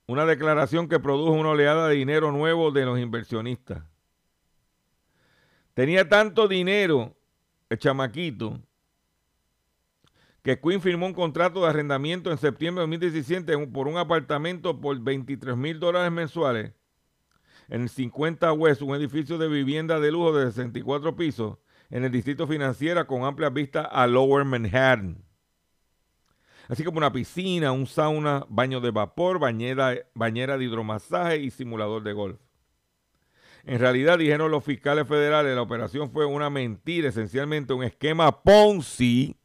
Una 0.07 0.25
declaración 0.25 0.87
que 0.89 0.99
produjo 0.99 1.33
una 1.33 1.49
oleada 1.49 1.87
de 1.87 1.95
dinero 1.95 2.31
nuevo 2.31 2.71
de 2.71 2.85
los 2.85 2.99
inversionistas. 2.99 3.83
Tenía 5.79 6.09
tanto 6.09 6.49
dinero 6.49 7.15
el 7.69 7.79
chamaquito 7.79 8.59
que 10.41 10.59
Quinn 10.59 10.81
firmó 10.81 11.05
un 11.05 11.13
contrato 11.13 11.61
de 11.61 11.69
arrendamiento 11.69 12.31
en 12.31 12.37
septiembre 12.37 12.81
de 12.81 12.87
2017 12.89 13.55
un- 13.55 13.71
por 13.71 13.87
un 13.87 13.95
apartamento 13.95 14.81
por 14.81 14.99
23 14.99 15.55
mil 15.55 15.79
dólares 15.79 16.11
mensuales 16.11 16.73
en 17.69 17.83
el 17.83 17.87
50 17.89 18.51
West, 18.51 18.81
un 18.81 18.93
edificio 18.93 19.37
de 19.37 19.47
vivienda 19.47 20.01
de 20.01 20.11
lujo 20.11 20.33
de 20.37 20.47
64 20.51 21.15
pisos 21.15 21.57
en 21.89 22.03
el 22.03 22.11
distrito 22.11 22.45
financiero 22.45 23.07
con 23.07 23.23
amplias 23.23 23.53
vistas 23.53 23.87
a 23.89 24.05
Lower 24.05 24.43
Manhattan. 24.43 25.23
Así 26.67 26.83
como 26.83 26.97
una 26.97 27.13
piscina, 27.13 27.71
un 27.71 27.87
sauna, 27.87 28.45
baño 28.49 28.81
de 28.81 28.91
vapor, 28.91 29.39
bañera, 29.39 29.95
bañera 30.13 30.57
de 30.57 30.65
hidromasaje 30.65 31.37
y 31.37 31.49
simulador 31.51 32.03
de 32.03 32.11
golf. 32.11 32.48
En 33.65 33.79
realidad, 33.79 34.17
dijeron 34.17 34.51
los 34.51 34.63
fiscales 34.63 35.07
federales, 35.07 35.55
la 35.55 35.61
operación 35.61 36.11
fue 36.11 36.25
una 36.25 36.49
mentira, 36.49 37.09
esencialmente 37.09 37.73
un 37.73 37.83
esquema 37.83 38.43
Ponzi 38.43 39.35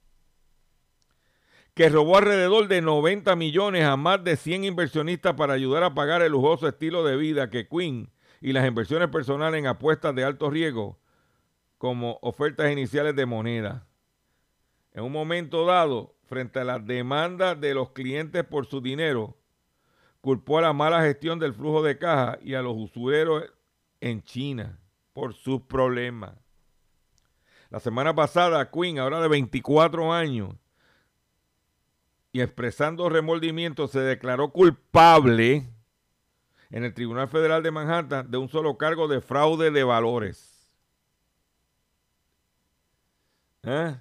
que 1.75 1.89
robó 1.89 2.17
alrededor 2.17 2.69
de 2.69 2.81
90 2.81 3.35
millones 3.35 3.85
a 3.85 3.97
más 3.97 4.23
de 4.23 4.37
100 4.37 4.65
inversionistas 4.65 5.35
para 5.35 5.55
ayudar 5.55 5.83
a 5.83 5.95
pagar 5.95 6.23
el 6.23 6.33
lujoso 6.33 6.69
estilo 6.69 7.05
de 7.05 7.17
vida 7.17 7.51
que 7.51 7.67
Quinn 7.67 8.11
y 8.41 8.53
las 8.53 8.67
inversiones 8.67 9.09
personales 9.09 9.59
en 9.59 9.67
apuestas 9.67 10.15
de 10.15 10.23
alto 10.23 10.51
riesgo 10.51 10.99
como 11.79 12.19
ofertas 12.23 12.71
iniciales 12.71 13.17
de 13.17 13.27
moneda. 13.27 13.87
En 14.93 15.03
un 15.03 15.13
momento 15.13 15.67
dado, 15.67 16.15
frente 16.27 16.61
a 16.61 16.65
las 16.65 16.87
demandas 16.87 17.61
de 17.61 17.75
los 17.75 17.91
clientes 17.91 18.45
por 18.45 18.67
su 18.67 18.81
dinero, 18.81 19.37
culpó 20.21 20.59
a 20.59 20.63
la 20.63 20.73
mala 20.73 21.03
gestión 21.03 21.41
del 21.41 21.55
flujo 21.55 21.83
de 21.83 21.99
caja 21.99 22.39
y 22.41 22.55
a 22.55 22.63
los 22.63 22.75
usureros 22.77 23.53
en 24.05 24.23
China 24.23 24.79
por 25.15 25.33
sus 25.33 25.63
problemas. 25.63 26.35
La 27.71 27.81
semana 27.81 28.15
pasada, 28.15 28.71
Quinn, 28.71 28.99
ahora 28.99 29.21
de 29.21 29.29
24 29.29 30.13
años, 30.13 30.55
y 32.31 32.43
expresando 32.43 33.09
remordimiento, 33.09 33.89
se 33.89 34.01
declaró 34.01 34.51
culpable 34.51 35.67
en 36.71 36.85
el 36.85 36.93
Tribunal 36.93 37.29
Federal 37.29 37.63
de 37.63 37.71
Manhattan 37.71 38.31
de 38.31 38.37
un 38.37 38.49
solo 38.51 38.77
cargo 38.77 39.09
de 39.09 39.23
fraude 39.23 39.71
de 39.71 39.85
valores. 39.85 40.71
¿Eh? 43.63 43.97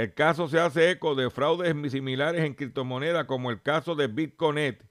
El 0.00 0.14
caso 0.14 0.48
se 0.48 0.58
hace 0.58 0.92
eco 0.92 1.14
de 1.14 1.28
fraudes 1.28 1.74
similares 1.92 2.42
en 2.42 2.54
criptomonedas 2.54 3.26
como 3.26 3.50
el 3.50 3.60
caso 3.60 3.94
de 3.94 4.06
Bitconet, 4.06 4.82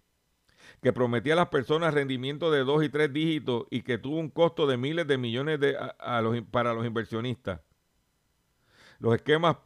que 0.83 0.93
prometía 0.93 1.33
a 1.33 1.37
las 1.37 1.47
personas 1.47 1.95
rendimientos 1.95 2.53
de 2.53 2.59
dos 2.59 2.83
y 2.83 2.89
tres 2.89 3.11
dígitos 3.11 3.65
y 3.71 3.81
que 3.81 3.97
tuvo 3.97 4.19
un 4.19 4.29
costo 4.29 4.67
de 4.67 4.77
miles 4.77 5.07
de 5.07 5.17
millones 5.17 5.59
de, 5.59 5.75
para 6.51 6.75
los 6.75 6.85
inversionistas. 6.85 7.59
Los 8.99 9.15
esquemas 9.15 9.57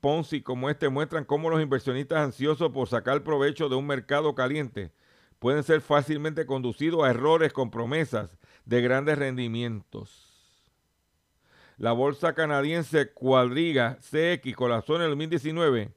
Ponzi 0.00 0.40
como 0.40 0.70
este 0.70 0.88
muestran 0.88 1.26
cómo 1.26 1.50
los 1.50 1.60
inversionistas 1.60 2.20
ansiosos 2.20 2.70
por 2.70 2.88
sacar 2.88 3.22
provecho 3.22 3.68
de 3.68 3.76
un 3.76 3.86
mercado 3.86 4.34
caliente 4.34 4.92
pueden 5.38 5.62
ser 5.62 5.82
fácilmente 5.82 6.46
conducidos 6.46 7.04
a 7.04 7.10
errores 7.10 7.52
con 7.52 7.70
promesas 7.70 8.38
de 8.64 8.80
grandes 8.80 9.18
rendimientos. 9.18 10.25
La 11.78 11.92
bolsa 11.92 12.34
canadiense 12.34 13.12
Cuadriga 13.12 13.98
CX 14.00 14.54
colapsó 14.56 14.96
en 14.96 15.02
el 15.02 15.08
2019 15.10 15.92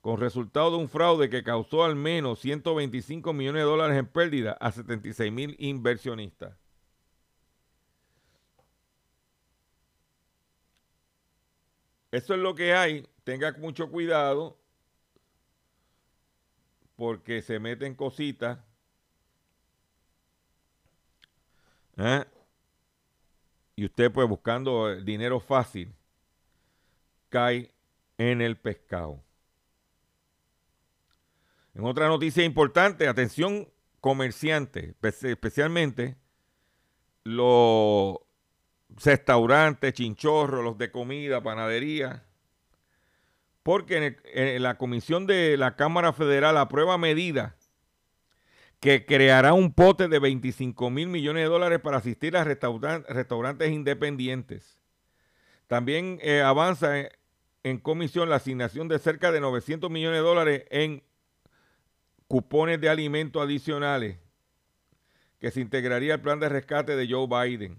con 0.00 0.20
resultado 0.20 0.70
de 0.70 0.76
un 0.76 0.88
fraude 0.88 1.28
que 1.28 1.42
causó 1.42 1.84
al 1.84 1.96
menos 1.96 2.38
125 2.38 3.32
millones 3.32 3.62
de 3.62 3.66
dólares 3.66 3.98
en 3.98 4.06
pérdida 4.06 4.52
a 4.60 4.70
76 4.70 5.32
mil 5.32 5.56
inversionistas. 5.58 6.56
Eso 12.10 12.34
es 12.34 12.40
lo 12.40 12.54
que 12.54 12.72
hay. 12.72 13.06
Tenga 13.24 13.52
mucho 13.58 13.90
cuidado 13.90 14.56
porque 16.96 17.42
se 17.42 17.58
meten 17.58 17.94
cositas. 17.94 18.58
¿eh? 21.98 22.24
Y 23.78 23.84
usted 23.84 24.10
pues 24.10 24.28
buscando 24.28 24.92
dinero 24.96 25.38
fácil 25.38 25.94
cae 27.28 27.72
en 28.16 28.40
el 28.42 28.56
pescado. 28.56 29.22
En 31.76 31.84
otra 31.84 32.08
noticia 32.08 32.42
importante, 32.42 33.06
atención 33.06 33.68
comerciantes, 34.00 34.96
especialmente 35.00 36.16
los 37.22 38.16
restaurantes, 38.88 39.92
chinchorros, 39.92 40.64
los 40.64 40.76
de 40.76 40.90
comida, 40.90 41.40
panadería, 41.40 42.24
porque 43.62 44.16
en, 44.24 44.60
la 44.60 44.76
comisión 44.76 45.28
de 45.28 45.56
la 45.56 45.76
Cámara 45.76 46.12
Federal 46.12 46.56
aprueba 46.56 46.98
medidas 46.98 47.52
que 48.80 49.04
creará 49.04 49.54
un 49.54 49.72
pote 49.72 50.08
de 50.08 50.18
25 50.18 50.90
mil 50.90 51.08
millones 51.08 51.42
de 51.42 51.48
dólares 51.48 51.80
para 51.80 51.96
asistir 51.96 52.36
a 52.36 52.44
restaurantes 52.44 53.72
independientes. 53.72 54.78
También 55.66 56.18
eh, 56.22 56.40
avanza 56.40 57.08
en, 57.62 57.78
comisión 57.78 58.30
la 58.30 58.36
asignación 58.36 58.88
de 58.88 58.98
cerca 58.98 59.32
de 59.32 59.40
900 59.40 59.90
millones 59.90 60.18
de 60.18 60.26
dólares 60.26 60.64
en 60.70 61.02
cupones 62.28 62.80
de 62.80 62.88
alimentos 62.88 63.42
adicionales 63.42 64.16
que 65.40 65.50
se 65.50 65.60
integraría 65.60 66.14
al 66.14 66.20
plan 66.20 66.40
de 66.40 66.48
rescate 66.48 66.96
de 66.96 67.08
Joe 67.08 67.26
Biden. 67.26 67.76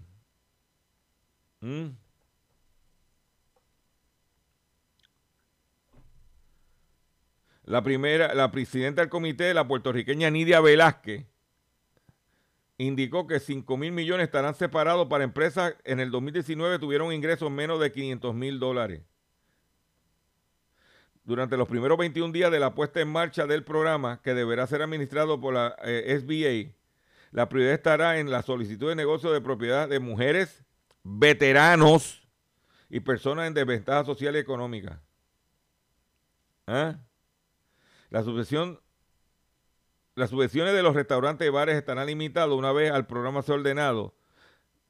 ¿Mm? 1.60 1.88
La 7.70 7.84
primera, 7.84 8.34
la 8.34 8.50
presidenta 8.50 9.00
del 9.00 9.08
comité, 9.08 9.54
la 9.54 9.68
puertorriqueña 9.68 10.28
Nidia 10.28 10.60
Velázquez, 10.60 11.24
indicó 12.78 13.28
que 13.28 13.38
5 13.38 13.76
mil 13.76 13.92
millones 13.92 14.24
estarán 14.24 14.56
separados 14.56 15.06
para 15.06 15.22
empresas 15.22 15.76
en 15.84 16.00
el 16.00 16.10
2019 16.10 16.80
tuvieron 16.80 17.12
ingresos 17.12 17.48
menos 17.48 17.78
de 17.78 17.92
500 17.92 18.34
mil 18.34 18.58
dólares. 18.58 19.02
Durante 21.22 21.56
los 21.56 21.68
primeros 21.68 21.96
21 21.96 22.32
días 22.32 22.50
de 22.50 22.58
la 22.58 22.74
puesta 22.74 23.00
en 23.02 23.12
marcha 23.12 23.46
del 23.46 23.62
programa, 23.62 24.20
que 24.20 24.34
deberá 24.34 24.66
ser 24.66 24.82
administrado 24.82 25.40
por 25.40 25.54
la 25.54 25.76
eh, 25.84 26.18
SBA, 26.20 26.74
la 27.30 27.48
prioridad 27.48 27.74
estará 27.74 28.18
en 28.18 28.32
la 28.32 28.42
solicitud 28.42 28.88
de 28.88 28.96
negocio 28.96 29.30
de 29.30 29.40
propiedad 29.40 29.88
de 29.88 30.00
mujeres, 30.00 30.64
veteranos 31.04 32.28
y 32.88 32.98
personas 32.98 33.46
en 33.46 33.54
desventaja 33.54 34.04
social 34.04 34.34
y 34.34 34.40
económica. 34.40 35.00
¿Ah? 36.66 36.96
La 38.10 38.22
subvención 38.22 38.80
las 40.16 40.30
subvenciones 40.30 40.74
de 40.74 40.82
los 40.82 40.94
restaurantes 40.94 41.46
y 41.46 41.50
bares 41.50 41.76
estarán 41.76 42.06
limitadas 42.06 42.50
una 42.50 42.72
vez 42.72 42.92
al 42.92 43.06
programa 43.06 43.42
sea 43.42 43.54
ordenado 43.54 44.14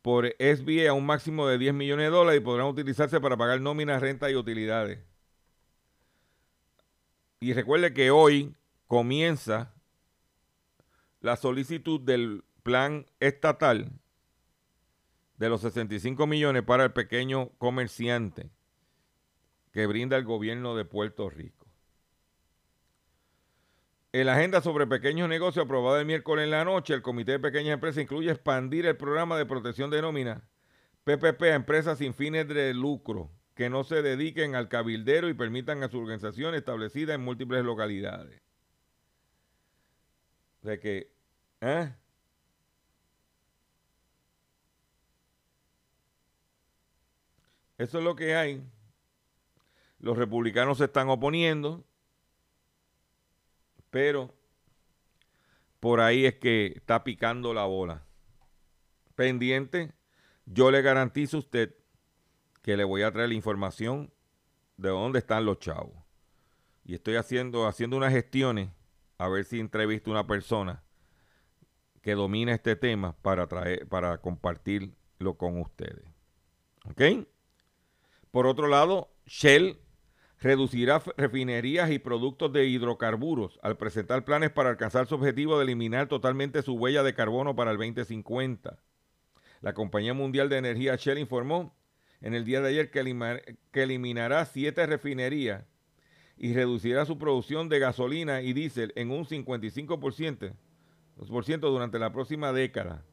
por 0.03 0.35
SBA 0.39 0.89
a 0.89 0.93
un 0.93 1.07
máximo 1.07 1.47
de 1.47 1.59
10 1.59 1.75
millones 1.75 2.07
de 2.07 2.11
dólares 2.11 2.41
y 2.41 2.45
podrán 2.45 2.67
utilizarse 2.67 3.21
para 3.21 3.37
pagar 3.37 3.61
nóminas, 3.61 4.01
renta 4.01 4.31
y 4.31 4.35
utilidades. 4.35 4.99
Y 7.39 7.53
recuerde 7.53 7.93
que 7.93 8.11
hoy 8.11 8.57
comienza 8.87 9.75
la 11.21 11.37
solicitud 11.37 12.01
del 12.01 12.45
plan 12.63 13.07
estatal 13.21 13.93
de 15.37 15.49
los 15.49 15.61
65 15.61 16.27
millones 16.27 16.63
para 16.63 16.85
el 16.85 16.93
pequeño 16.93 17.51
comerciante 17.59 18.51
que 19.73 19.87
brinda 19.87 20.17
el 20.17 20.25
gobierno 20.25 20.75
de 20.75 20.85
Puerto 20.85 21.31
Rico. 21.31 21.60
En 24.13 24.27
la 24.27 24.35
agenda 24.35 24.61
sobre 24.61 24.89
pequeños 24.89 25.29
negocios 25.29 25.65
aprobada 25.65 26.01
el 26.01 26.07
miércoles 26.07 26.45
en 26.45 26.51
la 26.51 26.65
noche, 26.65 26.95
el 26.95 27.03
Comité 27.03 27.33
de 27.33 27.39
Pequeñas 27.39 27.75
Empresas 27.75 28.03
incluye 28.03 28.31
expandir 28.31 28.87
el 28.87 28.97
programa 28.97 29.39
de 29.39 29.47
protección 29.47 29.89
de 29.91 30.03
nómina 30.03 30.43
PPP 31.05 31.43
a 31.43 31.55
empresas 31.55 31.99
sin 31.99 32.13
fines 32.13 32.49
de 32.49 32.75
lucro 32.75 33.31
que 33.55 33.71
no 33.71 33.85
se 33.85 34.03
dediquen 34.03 34.55
al 34.55 34.69
cabildero 34.69 35.29
y 35.29 35.35
permitan 35.35 35.83
a 35.83 35.89
su 35.89 35.99
organización 35.99 36.55
establecida 36.55 37.15
en 37.15 37.21
múltiples 37.21 37.65
localidades. 37.65 38.41
De 40.63 40.79
que, 40.81 41.13
¿eh? 41.61 41.95
Eso 47.79 47.99
es 47.99 48.05
lo 48.05 48.15
que 48.15 48.35
hay. 48.35 48.63
Los 50.01 50.19
republicanos 50.19 50.79
se 50.79 50.85
están 50.85 51.09
oponiendo. 51.09 51.85
Pero 53.91 54.35
por 55.81 56.01
ahí 56.01 56.27
es 56.27 56.35
que 56.35 56.75
está 56.77 57.05
picando 57.05 57.55
la 57.55 57.65
bola. 57.65 58.05
Pendiente, 59.15 59.93
yo 60.47 60.71
le 60.71 60.83
garantizo 60.83 61.37
a 61.37 61.41
usted 61.41 61.75
que 62.63 62.77
le 62.77 62.85
voy 62.85 63.03
a 63.03 63.13
traer 63.13 63.29
la 63.29 63.35
información 63.35 64.13
de 64.77 64.91
dónde 64.91 65.19
están 65.19 65.45
los 65.45 65.59
chavos. 65.59 65.95
Y 66.85 66.95
estoy 66.95 67.17
haciendo, 67.17 67.67
haciendo 67.67 67.97
unas 67.97 68.13
gestiones 68.13 68.71
a 69.19 69.29
ver 69.29 69.45
si 69.45 69.61
entrevisto 69.61 70.11
a 70.11 70.15
una 70.15 70.27
persona 70.27 70.83
que 72.03 72.15
domina 72.15 72.55
este 72.55 72.77
tema 72.77 73.17
para, 73.21 73.47
traer, 73.47 73.87
para 73.89 74.19
compartirlo 74.19 75.37
con 75.37 75.61
ustedes. 75.61 76.05
¿Ok? 76.87 77.27
Por 78.31 78.47
otro 78.47 78.69
lado, 78.69 79.13
Shell 79.27 79.79
reducirá 80.41 81.03
refinerías 81.17 81.91
y 81.91 81.99
productos 81.99 82.53
de 82.53 82.67
hidrocarburos 82.67 83.59
al 83.63 83.77
presentar 83.77 84.25
planes 84.25 84.51
para 84.51 84.71
alcanzar 84.71 85.07
su 85.07 85.15
objetivo 85.15 85.59
de 85.59 85.65
eliminar 85.65 86.09
totalmente 86.09 86.63
su 86.63 86.75
huella 86.75 87.03
de 87.03 87.15
carbono 87.15 87.55
para 87.55 87.71
el 87.73 87.77
2050. 87.77 88.79
La 89.61 89.75
Compañía 89.75 90.15
Mundial 90.15 90.49
de 90.49 90.57
Energía 90.57 90.97
Shell 90.97 91.19
informó 91.19 91.77
en 92.23 92.35
el 92.35 92.47
día 92.47 92.63
de 92.63 92.69
ayer 92.71 92.91
que, 92.91 93.01
eliminará 93.83 94.47
siete 94.47 94.87
refinerías 94.87 95.65
y 96.39 96.55
reducirá 96.55 97.05
su 97.05 97.19
producción 97.19 97.69
de 97.69 97.79
gasolina 97.79 98.41
y 98.41 98.55
diésel 98.55 98.95
en 98.97 99.11
un 99.11 99.27
55% 99.27 100.55
durante 101.61 101.99
la 101.99 102.13
próxima 102.13 102.53
década. 102.53 103.05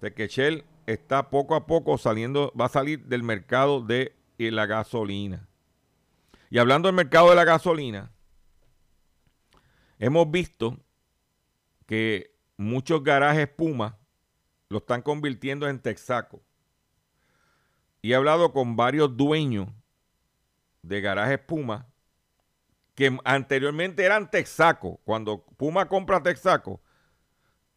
De 0.00 0.14
que 0.14 0.28
Shell 0.28 0.64
está 0.86 1.28
poco 1.28 1.54
a 1.54 1.66
poco 1.66 1.98
saliendo, 1.98 2.50
va 2.58 2.64
a 2.66 2.70
salir 2.70 3.04
del 3.04 3.22
mercado 3.22 3.82
de 3.82 4.14
la 4.38 4.64
gasolina. 4.64 5.47
Y 6.50 6.58
hablando 6.58 6.88
del 6.88 6.96
mercado 6.96 7.30
de 7.30 7.36
la 7.36 7.44
gasolina, 7.44 8.10
hemos 9.98 10.30
visto 10.30 10.78
que 11.86 12.34
muchos 12.56 13.02
garajes 13.02 13.48
Puma 13.48 13.98
lo 14.68 14.78
están 14.78 15.02
convirtiendo 15.02 15.68
en 15.68 15.80
Texaco. 15.80 16.42
Y 18.02 18.12
he 18.12 18.14
hablado 18.14 18.52
con 18.52 18.76
varios 18.76 19.16
dueños 19.16 19.68
de 20.82 21.00
garajes 21.00 21.38
Puma 21.40 21.86
que 22.94 23.16
anteriormente 23.24 24.04
eran 24.04 24.30
Texaco. 24.30 25.00
Cuando 25.04 25.44
Puma 25.56 25.88
compra 25.88 26.22
Texaco, 26.22 26.80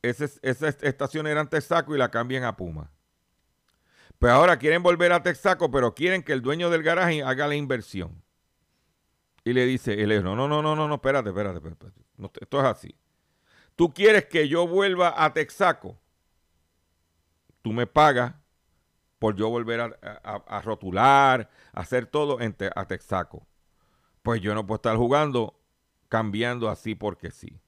esas, 0.02 0.40
estaciones 0.42 1.32
eran 1.32 1.50
Texaco 1.50 1.96
y 1.96 2.00
la 2.00 2.10
cambian 2.10 2.44
a 2.44 2.56
Puma. 2.56 2.92
Pues 4.18 4.32
ahora 4.32 4.58
quieren 4.58 4.84
volver 4.84 5.12
a 5.14 5.22
Texaco, 5.22 5.72
pero 5.72 5.94
quieren 5.94 6.24
que 6.24 6.34
el 6.34 6.42
dueño 6.42 6.70
del 6.70 6.84
garaje 6.84 7.24
haga 7.24 7.48
la 7.48 7.56
inversión. 7.56 8.24
Y 9.44 9.54
le 9.54 9.66
dice, 9.66 10.02
él 10.02 10.24
no, 10.24 10.36
no, 10.36 10.48
no, 10.48 10.62
no, 10.62 10.76
no, 10.76 10.88
no, 10.88 10.96
espérate, 10.96 11.30
espérate, 11.30 11.58
espérate. 11.58 11.92
esto 12.40 12.60
es 12.60 12.66
así. 12.66 12.96
Tú 13.76 13.94
quieres 13.94 14.26
que 14.26 14.48
yo 14.48 14.68
vuelva 14.68 15.14
a 15.18 15.34
Texaco. 15.34 15.98
Tú 17.62 17.74
me 17.74 17.88
pagas 17.88 18.36
por 19.18 19.36
yo 19.36 19.50
volver 19.50 19.80
a, 19.82 20.62
rotular, 20.62 21.50
a 21.74 21.80
hacer 21.82 22.06
todo 22.06 22.40
en 22.40 22.56
a 22.76 22.86
Texaco. 22.86 23.48
Pues 24.22 24.42
yo 24.42 24.54
no 24.54 24.66
puedo 24.66 24.78
estar 24.78 24.98
jugando, 24.98 25.60
cambiando 26.10 26.70
así 26.70 26.94
porque 26.94 27.32
sí. 27.32 27.60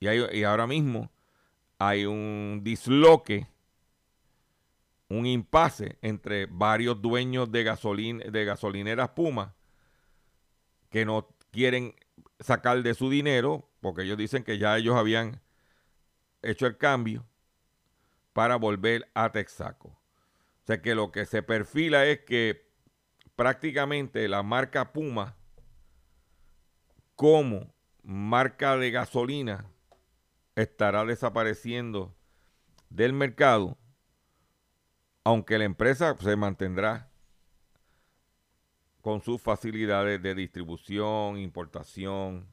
Y, 0.00 0.08
y 0.08 0.44
ahora 0.44 0.66
mismo 0.66 1.10
hay 1.78 2.06
un 2.06 2.60
disloque, 2.62 3.46
un 5.08 5.26
impasse 5.26 5.98
entre 6.00 6.46
varios 6.46 7.00
dueños 7.00 7.50
de, 7.52 7.64
gasolina, 7.64 8.24
de 8.24 8.44
gasolineras 8.44 9.10
Puma 9.10 9.55
que 10.90 11.04
no 11.04 11.28
quieren 11.50 11.94
sacar 12.40 12.82
de 12.82 12.94
su 12.94 13.10
dinero, 13.10 13.68
porque 13.80 14.02
ellos 14.02 14.18
dicen 14.18 14.44
que 14.44 14.58
ya 14.58 14.76
ellos 14.76 14.96
habían 14.96 15.40
hecho 16.42 16.66
el 16.66 16.76
cambio 16.76 17.26
para 18.32 18.56
volver 18.56 19.10
a 19.14 19.32
Texaco. 19.32 19.88
O 19.88 20.66
sea 20.66 20.82
que 20.82 20.94
lo 20.94 21.12
que 21.12 21.26
se 21.26 21.42
perfila 21.42 22.04
es 22.06 22.20
que 22.20 22.68
prácticamente 23.36 24.28
la 24.28 24.42
marca 24.42 24.92
Puma 24.92 25.36
como 27.14 27.74
marca 28.02 28.76
de 28.76 28.90
gasolina 28.90 29.70
estará 30.54 31.04
desapareciendo 31.04 32.14
del 32.90 33.12
mercado, 33.12 33.78
aunque 35.24 35.58
la 35.58 35.64
empresa 35.64 36.16
se 36.18 36.36
mantendrá 36.36 37.10
con 39.06 39.22
sus 39.22 39.40
facilidades 39.40 40.20
de 40.20 40.34
distribución, 40.34 41.38
importación 41.38 42.44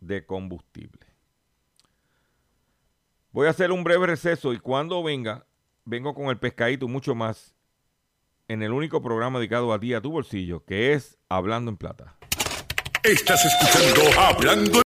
de 0.00 0.26
combustible. 0.26 1.06
Voy 3.30 3.46
a 3.46 3.50
hacer 3.50 3.70
un 3.70 3.84
breve 3.84 4.08
receso 4.08 4.52
y 4.52 4.58
cuando 4.58 5.04
venga, 5.04 5.46
vengo 5.84 6.14
con 6.14 6.30
el 6.30 6.38
pescadito 6.40 6.88
mucho 6.88 7.14
más 7.14 7.54
en 8.48 8.64
el 8.64 8.72
único 8.72 9.00
programa 9.02 9.38
dedicado 9.38 9.72
a 9.72 9.78
ti, 9.78 9.94
a 9.94 10.00
tu 10.00 10.10
bolsillo, 10.10 10.64
que 10.64 10.94
es 10.94 11.16
Hablando 11.28 11.70
en 11.70 11.76
Plata. 11.76 12.16
Estás 13.04 13.44
escuchando 13.44 14.20
Hablando. 14.20 14.82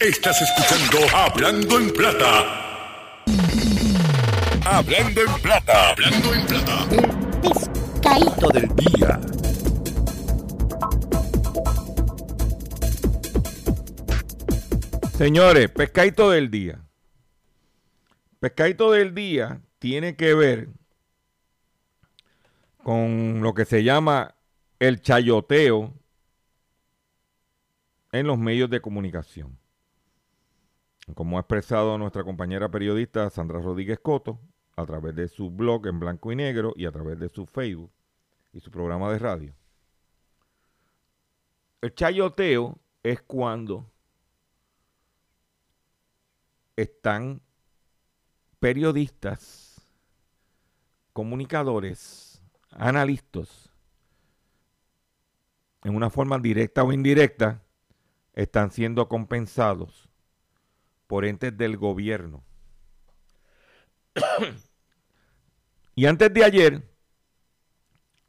Estás 0.00 0.42
escuchando 0.42 1.16
Hablando 1.16 1.78
en 1.78 1.90
Plata. 1.94 2.66
Hablando 4.68 5.20
en 5.20 5.42
Plata. 5.42 5.90
Hablando 5.90 6.34
en 6.34 6.46
Plata. 6.46 6.88
pescadito 7.40 8.48
del 8.48 8.68
Día. 8.74 9.20
Señores, 15.16 15.70
pescadito 15.70 16.30
del 16.30 16.50
día. 16.50 16.80
Pescadito 18.40 18.90
del 18.90 19.14
día 19.14 19.62
tiene 19.78 20.16
que 20.16 20.34
ver 20.34 20.68
con 22.82 23.42
lo 23.42 23.54
que 23.54 23.66
se 23.66 23.84
llama 23.84 24.34
el 24.80 25.00
chayoteo 25.00 25.94
en 28.10 28.26
los 28.26 28.36
medios 28.36 28.68
de 28.68 28.80
comunicación. 28.80 29.56
Como 31.14 31.36
ha 31.36 31.42
expresado 31.42 31.96
nuestra 31.98 32.24
compañera 32.24 32.68
periodista 32.68 33.30
Sandra 33.30 33.60
Rodríguez 33.60 34.00
Coto 34.00 34.40
a 34.76 34.84
través 34.84 35.14
de 35.14 35.28
su 35.28 35.50
blog 35.50 35.86
en 35.86 35.98
blanco 35.98 36.30
y 36.30 36.36
negro 36.36 36.74
y 36.76 36.84
a 36.84 36.92
través 36.92 37.18
de 37.18 37.30
su 37.30 37.46
Facebook 37.46 37.90
y 38.52 38.60
su 38.60 38.70
programa 38.70 39.10
de 39.10 39.18
radio. 39.18 39.54
El 41.80 41.94
chayoteo 41.94 42.78
es 43.02 43.22
cuando 43.22 43.90
están 46.76 47.40
periodistas, 48.58 49.80
comunicadores, 51.12 52.42
analistas, 52.70 53.70
en 55.84 55.94
una 55.94 56.10
forma 56.10 56.38
directa 56.38 56.82
o 56.82 56.92
indirecta, 56.92 57.62
están 58.34 58.70
siendo 58.70 59.08
compensados 59.08 60.08
por 61.06 61.24
entes 61.24 61.56
del 61.56 61.76
gobierno. 61.76 62.42
y 65.96 66.04
antes 66.04 66.32
de 66.32 66.44
ayer, 66.44 66.88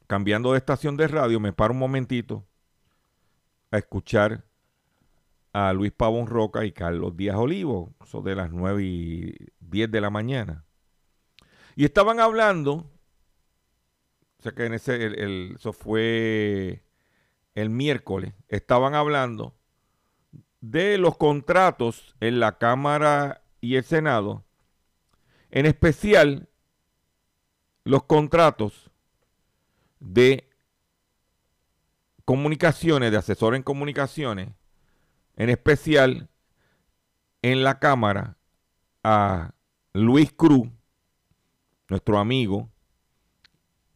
cambiando 0.08 0.54
de 0.54 0.58
estación 0.58 0.96
de 0.96 1.08
radio, 1.08 1.40
me 1.42 1.52
paro 1.52 1.74
un 1.74 1.80
momentito 1.80 2.48
a 3.72 3.78
escuchar 3.78 4.46
a 5.52 5.74
Luis 5.74 5.92
Pavón 5.92 6.28
Roca 6.28 6.64
y 6.64 6.72
Carlos 6.72 7.18
Díaz 7.18 7.36
Olivo, 7.36 7.94
son 8.06 8.24
de 8.24 8.36
las 8.36 8.52
9 8.52 8.84
y 8.84 9.36
10 9.60 9.92
de 9.92 10.02
la 10.02 10.10
mañana. 10.10 10.66
Y 11.76 11.84
estaban 11.84 12.22
hablando, 12.22 12.90
o 14.40 14.42
sea 14.42 14.54
que 14.54 14.66
en 14.66 14.74
ese, 14.74 15.52
eso 15.54 15.74
fue 15.74 16.86
el 17.54 17.70
miércoles, 17.70 18.34
estaban 18.48 18.96
hablando 18.96 19.58
de 20.62 20.98
los 20.98 21.18
contratos 21.18 22.16
en 22.22 22.40
la 22.40 22.58
Cámara 22.60 23.44
y 23.60 23.76
el 23.76 23.84
Senado, 23.84 24.46
en 25.52 25.66
especial 25.66 26.48
los 27.88 28.04
contratos 28.04 28.91
de 30.00 30.50
comunicaciones, 32.26 33.12
de 33.12 33.17
asesor 33.17 33.56
en 33.56 33.63
comunicaciones, 33.63 34.50
en 35.38 35.50
especial 35.50 36.30
en 37.41 37.63
la 37.63 37.80
Cámara 37.80 38.38
a 39.04 39.54
Luis 39.93 40.34
Cruz, 40.34 40.67
nuestro 41.88 42.19
amigo, 42.19 42.69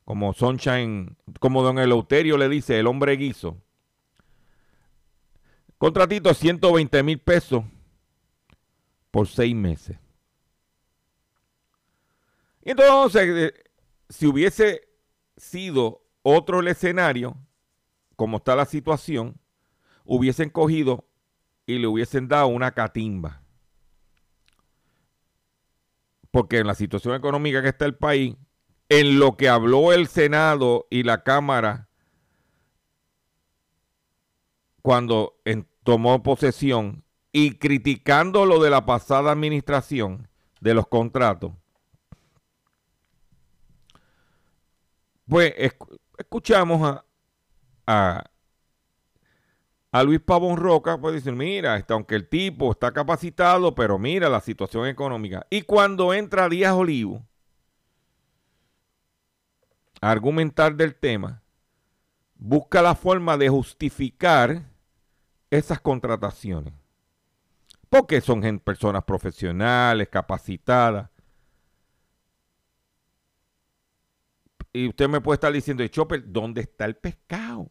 como 0.06 0.34
Sunshine, 0.34 1.18
como 1.42 1.62
don 1.62 1.78
Eleuterio 1.78 2.38
le 2.38 2.48
dice, 2.48 2.80
el 2.80 2.88
hombre 2.88 3.18
guiso. 3.18 3.62
Contratito 5.78 6.30
de 6.30 6.36
120 6.36 7.04
mil 7.04 7.20
pesos 7.20 7.66
por 9.10 9.28
seis 9.28 9.54
meses. 9.54 9.98
Y 12.64 12.72
entonces, 12.72 13.24
eh, 13.28 13.71
si 14.12 14.28
hubiese 14.28 14.90
sido 15.38 16.04
otro 16.22 16.60
el 16.60 16.68
escenario, 16.68 17.38
como 18.18 18.38
está 18.38 18.56
la 18.56 18.66
situación, 18.66 19.40
hubiesen 20.04 20.50
cogido 20.50 21.08
y 21.66 21.80
le 21.80 21.88
hubiesen 21.88 22.28
dado 22.28 22.48
una 22.48 22.74
catimba. 22.74 23.42
Porque 26.30 26.60
en 26.60 26.68
la 26.68 26.76
situación 26.76 27.16
económica 27.16 27.62
que 27.62 27.70
está 27.70 27.86
el 27.86 27.96
país, 27.96 28.36
en 28.90 29.18
lo 29.18 29.38
que 29.38 29.48
habló 29.48 29.94
el 29.94 30.08
Senado 30.08 30.88
y 30.90 31.04
la 31.04 31.24
Cámara 31.24 31.88
cuando 34.82 35.38
tomó 35.84 36.22
posesión 36.22 37.06
y 37.32 37.58
criticando 37.60 38.46
lo 38.46 38.62
de 38.62 38.72
la 38.72 38.86
pasada 38.86 39.32
administración 39.32 40.28
de 40.60 40.74
los 40.74 40.88
contratos, 40.88 41.54
pues 45.32 45.56
escu- 45.56 45.98
escuchamos 46.18 46.82
a, 46.86 47.06
a, 47.88 48.26
a 49.94 50.04
Luis 50.04 50.20
Pavón 50.20 50.58
Roca, 50.58 51.00
pues 51.00 51.16
dicen, 51.16 51.38
mira, 51.38 51.78
este, 51.78 51.94
aunque 51.94 52.16
el 52.16 52.28
tipo 52.28 52.70
está 52.70 52.92
capacitado, 52.92 53.74
pero 53.74 53.98
mira 53.98 54.28
la 54.28 54.42
situación 54.42 54.88
económica. 54.88 55.48
Y 55.50 55.62
cuando 55.62 56.14
entra 56.14 56.50
Díaz 56.50 56.74
Olivo 56.74 57.26
a 60.02 60.12
argumentar 60.12 60.76
del 60.76 60.96
tema, 60.96 61.42
busca 62.36 62.82
la 62.82 62.94
forma 62.94 63.38
de 63.38 63.48
justificar 63.48 64.64
esas 65.50 65.80
contrataciones. 65.80 66.74
Porque 67.90 68.20
son 68.20 68.42
personas 68.60 69.06
profesionales, 69.06 70.10
capacitadas. 70.10 71.10
Y 74.74 74.88
usted 74.88 75.10
me 75.10 75.22
puede 75.22 75.36
estar 75.36 75.52
diciendo, 75.52 75.86
Chopper, 75.88 76.32
¿dónde 76.32 76.62
está 76.62 76.86
el 76.86 76.96
pescado? 76.96 77.70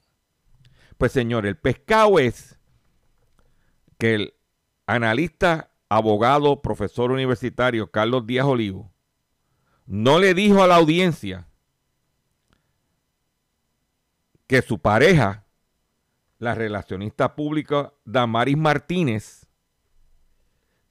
Pues 0.98 1.12
señor, 1.12 1.46
el 1.46 1.56
pescado 1.56 2.18
es 2.18 2.58
que 3.98 4.14
el 4.14 4.34
analista, 4.86 5.72
abogado, 5.88 6.62
profesor 6.62 7.10
universitario 7.10 7.90
Carlos 7.90 8.26
Díaz 8.26 8.46
Olivo 8.46 8.92
no 9.86 10.18
le 10.18 10.34
dijo 10.34 10.62
a 10.62 10.66
la 10.66 10.76
audiencia 10.76 11.48
que 14.46 14.62
su 14.62 14.78
pareja, 14.78 15.46
la 16.38 16.54
relacionista 16.54 17.34
pública 17.34 17.92
Damaris 18.04 18.56
Martínez, 18.56 19.46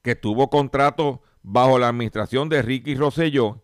que 0.02 0.15
tuvo 0.15 0.50
contrato 0.50 1.22
bajo 1.43 1.78
la 1.78 1.89
administración 1.89 2.50
de 2.50 2.62
Ricky 2.62 2.95
Rosselló, 2.95 3.63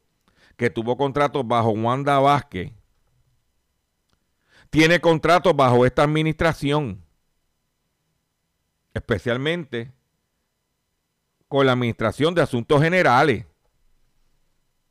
que 0.57 0.69
tuvo 0.69 0.97
contrato 0.97 1.43
bajo 1.43 1.71
Wanda 1.71 2.19
Vázquez, 2.19 2.71
tiene 4.69 4.99
contratos 4.99 5.55
bajo 5.55 5.85
esta 5.85 6.03
administración, 6.03 7.01
especialmente 8.93 9.93
con 11.47 11.65
la 11.65 11.73
Administración 11.73 12.35
de 12.35 12.41
Asuntos 12.41 12.81
Generales, 12.81 13.45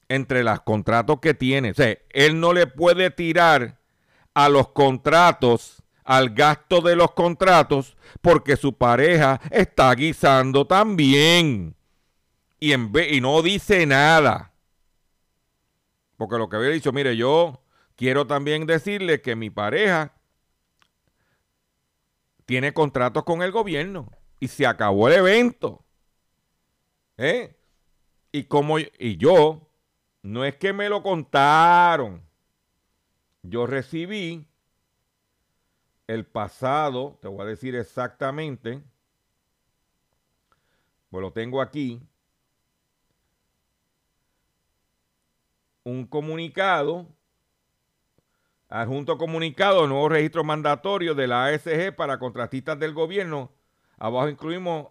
entre 0.08 0.42
los 0.42 0.60
contratos 0.62 1.18
que 1.20 1.34
tiene. 1.34 1.72
O 1.72 1.74
él 2.10 2.40
no 2.40 2.52
le 2.52 2.66
puede 2.66 3.10
tirar 3.10 3.78
a 4.32 4.48
los 4.48 4.68
contratos, 4.68 5.82
al 6.04 6.30
gasto 6.30 6.80
de 6.80 6.96
los 6.96 7.12
contratos, 7.12 7.96
porque 8.20 8.56
su 8.56 8.72
pareja 8.72 9.40
está 9.50 9.94
guisando 9.94 10.66
también. 10.66 11.76
Y, 12.58 12.72
en 12.72 12.90
y 13.10 13.20
no 13.20 13.42
dice 13.42 13.84
nada. 13.84 14.53
Porque 16.24 16.38
lo 16.38 16.48
que 16.48 16.56
había 16.56 16.70
dicho, 16.70 16.90
mire, 16.90 17.18
yo 17.18 17.60
quiero 17.96 18.26
también 18.26 18.64
decirle 18.64 19.20
que 19.20 19.36
mi 19.36 19.50
pareja 19.50 20.14
tiene 22.46 22.72
contratos 22.72 23.24
con 23.24 23.42
el 23.42 23.52
gobierno 23.52 24.10
y 24.40 24.48
se 24.48 24.66
acabó 24.66 25.08
el 25.08 25.16
evento. 25.16 25.84
¿Eh? 27.18 27.54
Y 28.32 28.44
como 28.44 28.78
y 28.78 29.18
yo 29.18 29.68
no 30.22 30.46
es 30.46 30.56
que 30.56 30.72
me 30.72 30.88
lo 30.88 31.02
contaron. 31.02 32.22
Yo 33.42 33.66
recibí 33.66 34.48
el 36.06 36.24
pasado, 36.24 37.18
te 37.20 37.28
voy 37.28 37.42
a 37.42 37.50
decir 37.50 37.74
exactamente, 37.74 38.82
pues 41.10 41.20
lo 41.20 41.34
tengo 41.34 41.60
aquí, 41.60 42.00
un 45.84 46.06
comunicado, 46.06 47.06
adjunto 48.68 49.18
comunicado, 49.18 49.86
nuevo 49.86 50.08
registro 50.08 50.42
mandatorio 50.42 51.14
de 51.14 51.26
la 51.28 51.46
ASG 51.46 51.94
para 51.94 52.18
contratistas 52.18 52.78
del 52.78 52.94
gobierno. 52.94 53.52
Abajo 53.98 54.28
incluimos 54.28 54.88